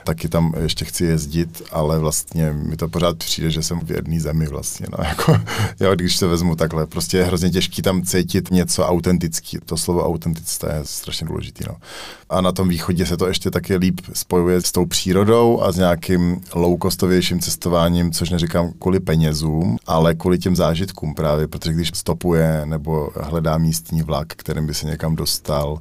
Taky 0.03 0.29
tam 0.29 0.53
ještě 0.61 0.85
chci 0.85 1.05
jezdit, 1.05 1.61
ale 1.71 1.99
vlastně 1.99 2.53
mi 2.53 2.77
to 2.77 2.89
pořád 2.89 3.17
přijde, 3.17 3.51
že 3.51 3.63
jsem 3.63 3.79
v 3.79 3.91
jedné 3.91 4.19
zemi 4.19 4.47
vlastně. 4.47 4.87
No, 4.97 5.03
jako, 5.03 5.41
jo, 5.79 5.95
když 5.95 6.17
se 6.17 6.27
vezmu 6.27 6.55
takhle, 6.55 6.87
prostě 6.87 7.17
hrozně 7.29 7.49
těžký 7.49 7.81
tam 7.81 8.03
cítit 8.03 8.51
něco 8.51 8.85
autentický. 8.85 9.57
To 9.65 9.77
slovo 9.77 10.05
autenticita 10.05 10.75
je 10.75 10.81
strašně 10.83 11.27
důležitý. 11.27 11.63
No. 11.67 11.75
A 12.29 12.41
na 12.41 12.51
tom 12.51 12.69
východě 12.69 13.05
se 13.05 13.17
to 13.17 13.27
ještě 13.27 13.51
taky 13.51 13.75
líp 13.75 14.01
spojuje 14.13 14.61
s 14.61 14.71
tou 14.71 14.85
přírodou 14.85 15.61
a 15.61 15.71
s 15.71 15.77
nějakým 15.77 16.41
low-costovějším 16.53 17.39
cestováním, 17.39 18.11
což 18.11 18.29
neříkám 18.29 18.71
kvůli 18.79 18.99
penězům, 18.99 19.77
ale 19.87 20.15
kvůli 20.15 20.37
těm 20.37 20.55
zážitkům 20.55 21.13
právě, 21.13 21.47
protože 21.47 21.73
když 21.73 21.91
stopuje 21.95 22.61
nebo 22.65 23.09
hledá 23.15 23.57
místní 23.57 24.01
vlak, 24.01 24.27
kterým 24.27 24.67
by 24.67 24.73
se 24.73 24.87
někam 24.87 25.15
dostal, 25.15 25.77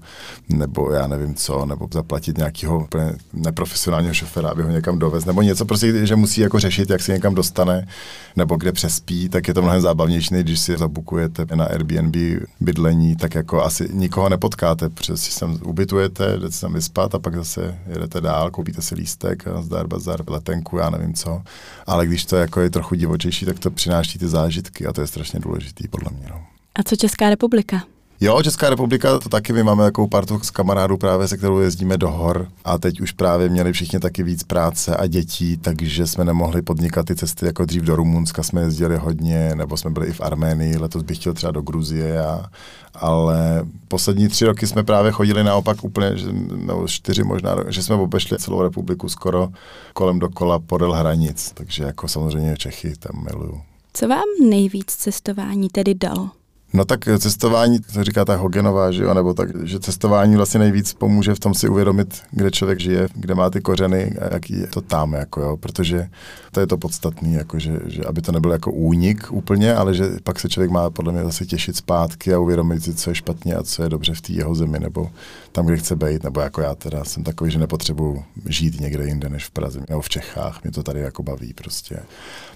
nebo 0.49 0.91
já 0.93 1.07
nevím 1.07 1.35
co, 1.35 1.67
nebo 1.67 1.89
zaplatit 1.93 2.39
nějakého 2.39 2.89
neprofesionálního 3.33 4.15
šoféra, 4.15 4.49
aby 4.49 4.63
ho 4.63 4.71
někam 4.71 4.99
dovez, 4.99 5.25
nebo 5.25 5.43
něco 5.43 5.65
prostě, 5.65 6.07
že 6.07 6.17
musí 6.17 6.41
jako 6.41 6.59
řešit, 6.59 6.91
jak 6.91 7.03
se 7.03 7.13
někam 7.13 7.35
dostane, 7.35 7.89
nebo 8.37 8.57
kde 8.57 8.73
přespí, 8.73 9.29
tak 9.29 9.49
je 9.49 9.55
to 9.55 9.63
mnohem 9.63 9.81
zábavnější, 9.81 10.35
než 10.35 10.45
když 10.45 10.61
si 10.61 10.77
zabukuje 10.77 11.29
jdete 11.38 11.57
na 11.57 11.64
Airbnb 11.64 12.16
bydlení, 12.61 13.16
tak 13.16 13.35
jako 13.35 13.62
asi 13.62 13.88
nikoho 13.92 14.29
nepotkáte, 14.29 14.88
protože 14.88 15.16
si 15.16 15.33
sem 15.33 15.59
ubytujete, 15.64 16.38
jdete 16.38 16.61
tam 16.61 16.72
vyspat 16.72 17.14
a 17.14 17.18
pak 17.18 17.37
zase 17.37 17.79
jedete 17.87 18.20
dál, 18.20 18.51
koupíte 18.51 18.83
si 18.83 18.94
lístek, 18.94 19.44
zdar, 19.61 19.87
bazar, 19.87 20.31
letenku, 20.31 20.77
já 20.77 20.90
nevím 20.90 21.14
co. 21.14 21.42
Ale 21.87 22.07
když 22.07 22.24
to 22.24 22.37
jako 22.37 22.61
je 22.61 22.70
trochu 22.70 22.94
divočejší, 22.94 23.46
tak 23.46 23.59
to 23.59 23.70
přináší 23.70 24.18
ty 24.18 24.29
zážitky 24.29 24.87
a 24.87 24.92
to 24.92 25.01
je 25.01 25.07
strašně 25.07 25.40
důležitý 25.40 25.88
podle 25.88 26.11
mě. 26.18 26.27
No. 26.31 26.40
A 26.74 26.83
co 26.83 26.96
Česká 26.96 27.31
republika? 27.31 27.83
Jo, 28.21 28.43
Česká 28.43 28.71
republika, 28.71 29.19
to 29.19 29.29
taky 29.29 29.53
my 29.53 29.63
máme 29.63 29.85
takovou 29.85 30.09
partu 30.09 30.41
s 30.43 30.51
kamarádů 30.51 30.97
právě, 30.97 31.29
se 31.29 31.37
kterou 31.37 31.59
jezdíme 31.59 31.99
do 31.99 32.11
hor 32.11 32.49
a 32.65 32.79
teď 32.79 33.01
už 33.01 33.13
právě 33.13 33.49
měli 33.49 33.73
všichni 33.73 33.99
taky 33.99 34.23
víc 34.23 34.43
práce 34.43 34.97
a 34.97 35.07
dětí, 35.07 35.57
takže 35.57 36.07
jsme 36.07 36.25
nemohli 36.25 36.63
podnikat 36.63 37.07
ty 37.07 37.17
cesty 37.17 37.47
jako 37.47 37.65
dřív 37.65 37.83
do 37.83 37.97
Rumunska 37.97 38.43
jsme 38.43 38.61
jezdili 38.61 38.97
hodně, 38.97 39.53
nebo 39.55 39.77
jsme 39.77 39.91
byli 39.91 40.07
i 40.07 40.13
v 40.13 40.21
Arménii, 40.21 40.77
letos 40.77 41.03
bych 41.03 41.19
chtěl 41.19 41.35
třeba 41.35 41.53
do 41.53 41.63
Gruzie, 41.63 42.25
a, 42.25 42.51
ale 42.95 43.67
poslední 43.89 44.29
tři 44.29 44.45
roky 44.45 44.67
jsme 44.67 44.83
právě 44.83 45.13
chodili 45.13 45.45
naopak 45.45 45.85
úplně, 45.85 46.17
že, 46.17 46.27
nebo 46.33 46.89
čtyři 46.89 47.25
možná, 47.25 47.57
že 47.69 47.83
jsme 47.83 47.95
obešli 47.95 48.39
celou 48.39 48.63
republiku 48.63 49.09
skoro 49.09 49.49
kolem 49.93 50.19
dokola 50.19 50.59
podél 50.59 50.93
hranic, 50.93 51.53
takže 51.55 51.85
jako 51.85 52.09
samozřejmě 52.09 52.57
Čechy 52.57 52.93
tam 52.99 53.25
miluju. 53.25 53.61
Co 53.93 54.09
vám 54.09 54.25
nejvíc 54.49 54.87
cestování 54.87 55.69
tedy 55.69 55.95
dalo? 55.95 56.38
No 56.73 56.85
tak 56.85 57.09
cestování, 57.19 57.79
to 57.79 58.05
říká 58.05 58.25
ta 58.25 58.37
Hogenová, 58.37 58.93
že 58.93 59.03
jo, 59.03 59.15
nebo 59.15 59.35
tak, 59.35 59.67
že 59.67 59.81
cestování 59.81 60.37
vlastně 60.37 60.61
nejvíc 60.61 60.93
pomůže 60.93 61.35
v 61.35 61.39
tom 61.41 61.55
si 61.55 61.69
uvědomit, 61.69 62.23
kde 62.31 62.51
člověk 62.51 62.81
žije, 62.81 63.09
kde 63.15 63.35
má 63.35 63.51
ty 63.51 63.61
kořeny 63.61 64.15
a 64.21 64.35
jaký 64.35 64.61
je 64.61 64.67
to 64.67 64.81
tam, 64.81 65.13
jako 65.13 65.41
jo, 65.41 65.57
protože 65.57 66.09
to 66.53 66.61
je 66.61 66.67
to 66.67 66.79
podstatné, 66.79 67.29
jako 67.29 67.59
že, 67.59 67.81
že, 67.87 68.05
aby 68.05 68.23
to 68.23 68.33
nebyl 68.33 68.53
jako 68.53 68.73
únik 68.73 69.27
úplně, 69.31 69.75
ale 69.75 69.95
že 69.95 70.05
pak 70.25 70.41
se 70.41 70.49
člověk 70.49 70.71
má 70.71 70.91
podle 70.91 71.13
mě 71.13 71.25
zase 71.25 71.47
těšit 71.47 71.77
zpátky 71.77 72.35
a 72.35 72.39
uvědomit 72.39 72.85
si, 72.85 72.95
co 72.95 73.11
je 73.11 73.15
špatně 73.15 73.55
a 73.55 73.63
co 73.63 73.83
je 73.83 73.89
dobře 73.89 74.15
v 74.15 74.21
té 74.21 74.33
jeho 74.33 74.55
zemi, 74.55 74.79
nebo 74.81 75.11
tam, 75.53 75.67
kde 75.67 75.77
chce 75.77 75.97
být, 75.97 76.25
nebo 76.25 76.41
jako 76.41 76.61
já 76.61 76.75
teda 76.75 77.05
jsem 77.05 77.25
takový, 77.25 77.51
že 77.51 77.59
nepotřebuji 77.59 78.25
žít 78.47 78.81
někde 78.81 79.07
jinde 79.07 79.29
než 79.29 79.45
v 79.45 79.51
Praze 79.51 79.81
nebo 79.89 80.01
v 80.01 80.09
Čechách, 80.09 80.63
mě 80.63 80.73
to 80.73 80.83
tady 80.83 81.01
jako 81.01 81.23
baví 81.23 81.53
prostě. 81.55 81.99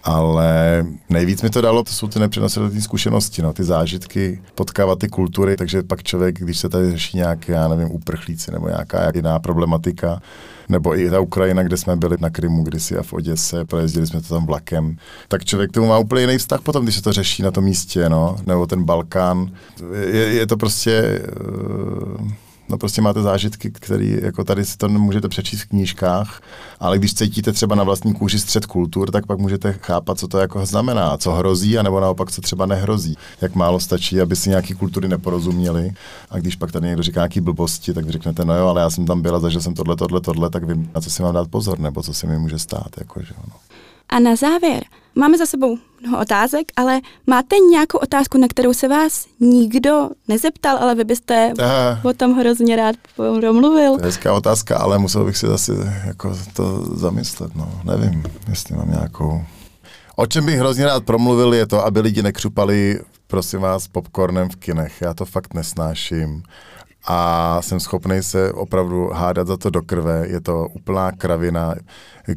Ale 0.05 0.85
nejvíc 1.11 1.43
mi 1.43 1.51
to 1.51 1.61
dalo, 1.61 1.85
to 1.85 1.93
jsou 1.93 2.09
ty 2.09 2.19
nepřenositelné 2.19 2.81
zkušenosti, 2.81 3.43
no, 3.43 3.53
ty 3.53 3.65
zážitky, 3.65 4.02
potkávat 4.55 4.99
ty 4.99 5.09
kultury, 5.09 5.57
takže 5.57 5.83
pak 5.83 6.03
člověk, 6.03 6.39
když 6.39 6.59
se 6.59 6.69
tady 6.69 6.91
řeší 6.91 7.17
nějaké, 7.17 7.53
já 7.53 7.69
nevím, 7.69 7.91
uprchlíci 7.91 8.53
nebo 8.53 8.69
nějaká 8.69 9.11
jiná 9.15 9.39
problematika, 9.39 10.21
nebo 10.69 10.99
i 10.99 11.11
ta 11.11 11.21
Ukrajina, 11.21 11.63
kde 11.63 11.77
jsme 11.77 11.97
byli 11.97 12.17
na 12.21 12.31
Krymu 12.31 12.63
kdysi 12.63 12.97
a 12.97 13.03
v 13.03 13.13
Oděse, 13.13 13.65
projezdili 13.65 14.07
jsme 14.07 14.21
to 14.21 14.35
tam 14.35 14.47
vlakem, 14.47 14.97
tak 15.29 15.45
člověk 15.45 15.73
tomu 15.73 15.87
má 15.87 15.99
úplně 15.99 16.21
jiný 16.21 16.39
vztah 16.39 16.61
potom, 16.61 16.83
když 16.83 16.95
se 16.95 17.03
to 17.03 17.13
řeší 17.13 17.43
na 17.43 17.51
tom 17.51 17.65
místě, 17.65 18.09
no, 18.09 18.37
nebo 18.47 18.67
ten 18.67 18.85
Balkán. 18.85 19.51
Je, 19.93 20.33
je 20.33 20.47
to 20.47 20.57
prostě... 20.57 21.23
Uh, 22.21 22.31
no 22.69 22.79
prostě 22.79 23.03
máte 23.03 23.23
zážitky, 23.23 23.71
které 23.71 24.19
jako 24.23 24.45
tady 24.45 24.65
si 24.65 24.77
to 24.77 24.89
můžete 24.89 25.29
přečíst 25.29 25.61
v 25.63 25.69
knížkách, 25.69 26.43
ale 26.81 26.99
když 26.99 27.15
cítíte 27.15 27.53
třeba 27.53 27.75
na 27.75 27.85
vlastní 27.85 28.15
kůži 28.15 28.39
střed 28.39 28.67
kultur, 28.67 29.11
tak 29.11 29.27
pak 29.27 29.39
můžete 29.39 29.73
chápat, 29.73 30.19
co 30.19 30.29
to 30.29 30.39
jako 30.39 30.67
znamená, 30.67 31.17
co 31.17 31.33
hrozí, 31.33 31.79
anebo 31.79 32.01
naopak, 32.01 32.31
co 32.31 32.41
třeba 32.41 32.67
nehrozí. 32.67 33.17
Jak 33.41 33.55
málo 33.55 33.81
stačí, 33.81 34.21
aby 34.21 34.37
si 34.37 34.49
nějaký 34.49 34.75
kultury 34.75 35.09
neporozuměli. 35.09 35.93
A 36.31 36.39
když 36.39 36.57
pak 36.57 36.73
tady 36.73 36.87
někdo 36.87 37.03
říká 37.03 37.21
nějaký 37.21 37.41
blbosti, 37.41 37.95
tak 37.95 38.05
vy 38.05 38.13
řeknete, 38.13 38.45
no 38.45 38.57
jo, 38.57 38.67
ale 38.67 38.81
já 38.81 38.91
jsem 38.91 39.07
tam 39.07 39.23
byla, 39.23 39.41
zažil 39.41 39.61
jsem 39.61 39.75
tohle, 39.75 39.97
tohle, 39.97 40.21
tohle, 40.21 40.51
tak 40.51 40.65
vím, 40.65 40.91
na 40.95 41.01
co 41.01 41.11
si 41.11 41.23
mám 41.23 41.35
dát 41.35 41.49
pozor, 41.49 41.79
nebo 41.79 42.03
co 42.03 42.15
se 42.15 42.27
mi 42.27 42.39
může 42.39 42.59
stát. 42.59 42.89
Jako, 42.99 43.23
že, 43.23 43.35
no. 43.49 43.55
A 44.13 44.19
na 44.19 44.37
závěr, 44.37 44.85
máme 45.15 45.39
za 45.39 45.47
sebou 45.47 45.79
mnoho 46.01 46.23
otázek, 46.23 46.73
ale 46.77 47.01
máte 47.27 47.57
nějakou 47.71 47.99
otázku, 47.99 48.39
na 48.39 48.49
kterou 48.49 48.75
se 48.75 48.89
vás 48.89 49.27
nikdo 49.41 50.09
nezeptal, 50.29 50.77
ale 50.79 50.95
vy 50.95 51.05
byste 51.05 51.53
Eh. 51.59 52.01
o 52.09 52.13
tom 52.13 52.39
hrozně 52.39 52.77
rád 52.77 52.97
promluvil? 53.17 53.95
To 53.95 54.01
je 54.01 54.07
hezká 54.07 54.33
otázka, 54.35 54.77
ale 54.79 54.99
musel 54.99 55.25
bych 55.25 55.37
si 55.37 55.47
zase 55.47 55.73
jako 56.07 56.37
to 56.53 56.85
zamyslet, 56.97 57.57
no. 57.57 57.81
Nevím, 57.85 58.23
jestli 58.49 58.77
mám 58.77 58.91
nějakou... 58.91 59.43
O 60.17 60.27
čem 60.27 60.47
bych 60.47 60.59
hrozně 60.59 60.85
rád 60.87 61.05
promluvil, 61.05 61.55
je 61.55 61.67
to, 61.67 61.85
aby 61.87 62.01
lidi 62.01 62.23
nekřupali, 62.23 63.01
prosím 63.27 63.61
vás, 63.61 63.89
popcornem 63.89 64.49
v 64.49 64.57
kinech. 64.57 65.01
Já 65.01 65.15
to 65.15 65.25
fakt 65.25 65.55
nesnáším 65.55 66.43
a 67.05 67.59
jsem 67.63 67.81
schopný 67.81 68.23
se 68.23 68.53
opravdu 68.53 69.11
hádat 69.13 69.47
za 69.47 69.57
to 69.57 69.71
do 69.71 69.83
krve. 69.83 70.27
Je 70.29 70.41
to 70.41 70.69
úplná 70.69 71.13
kravina. 71.13 71.75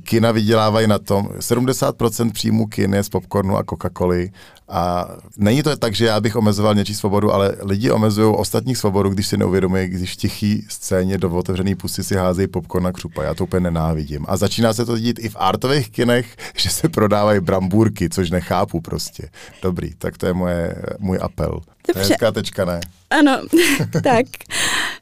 Kina 0.03 0.31
vydělávají 0.31 0.87
na 0.87 0.99
tom, 0.99 1.27
70% 1.39 2.31
příjmu 2.31 2.67
kin 2.67 2.93
je 2.93 3.03
z 3.03 3.09
popcornu 3.09 3.57
a 3.57 3.63
Coca-Coly 3.63 4.31
a 4.69 5.07
není 5.37 5.63
to 5.63 5.75
tak, 5.77 5.95
že 5.95 6.05
já 6.05 6.21
bych 6.21 6.35
omezoval 6.35 6.75
něčí 6.75 6.95
svobodu, 6.95 7.33
ale 7.33 7.55
lidi 7.61 7.91
omezují 7.91 8.35
ostatních 8.35 8.77
svobodu, 8.77 9.09
když 9.09 9.27
si 9.27 9.37
neuvědomují, 9.37 9.87
když 9.87 10.13
v 10.13 10.15
tichý 10.15 10.65
scéně 10.69 11.17
do 11.17 11.29
otevřený 11.29 11.75
pusty 11.75 12.03
si 12.03 12.15
házejí 12.15 12.47
popcorn 12.47 12.87
a 12.87 12.91
křupa. 12.91 13.23
Já 13.23 13.33
to 13.33 13.43
úplně 13.43 13.59
nenávidím. 13.59 14.25
A 14.27 14.37
začíná 14.37 14.73
se 14.73 14.85
to 14.85 14.97
dít 14.97 15.19
i 15.19 15.29
v 15.29 15.35
artových 15.39 15.89
kinech, 15.89 16.35
že 16.57 16.69
se 16.69 16.89
prodávají 16.89 17.39
brambůrky, 17.39 18.09
což 18.09 18.31
nechápu 18.31 18.81
prostě. 18.81 19.29
Dobrý, 19.61 19.93
tak 19.95 20.17
to 20.17 20.25
je 20.25 20.33
moje, 20.33 20.75
můj 20.99 21.19
apel. 21.21 21.59
To 21.85 21.91
je 21.91 21.93
Dobře. 21.93 22.13
hezká 22.13 22.31
tečka, 22.31 22.65
ne? 22.65 22.79
Ano, 23.09 23.41
tak. 24.03 24.25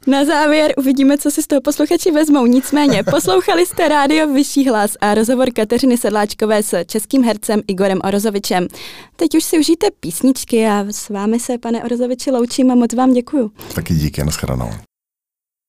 Na 0.06 0.24
závěr 0.24 0.74
uvidíme, 0.76 1.18
co 1.18 1.30
si 1.30 1.42
z 1.42 1.46
toho 1.46 1.60
posluchači 1.60 2.10
vezmou. 2.10 2.46
Nicméně, 2.46 3.02
poslouchali 3.02 3.66
jste 3.66 3.88
rádio 3.88 4.32
Vyšší 4.32 4.68
hlas 4.68 4.96
a 5.00 5.14
rozhovor 5.14 5.50
Kateřiny 5.52 5.98
Sedláčkové 5.98 6.62
s 6.62 6.84
českým 6.84 7.24
hercem 7.24 7.60
Igorem 7.68 7.98
Orozovičem. 8.04 8.68
Teď 9.16 9.34
už 9.34 9.44
si 9.44 9.58
užijte 9.58 9.86
písničky 10.00 10.66
a 10.66 10.84
s 10.90 11.08
vámi 11.08 11.40
se, 11.40 11.58
pane 11.58 11.84
Orozoviči, 11.84 12.30
loučím 12.30 12.70
a 12.70 12.74
moc 12.74 12.94
vám 12.94 13.12
děkuju. 13.12 13.50
Taky 13.74 13.94
díky, 13.94 14.24
nashledanou. 14.24 14.70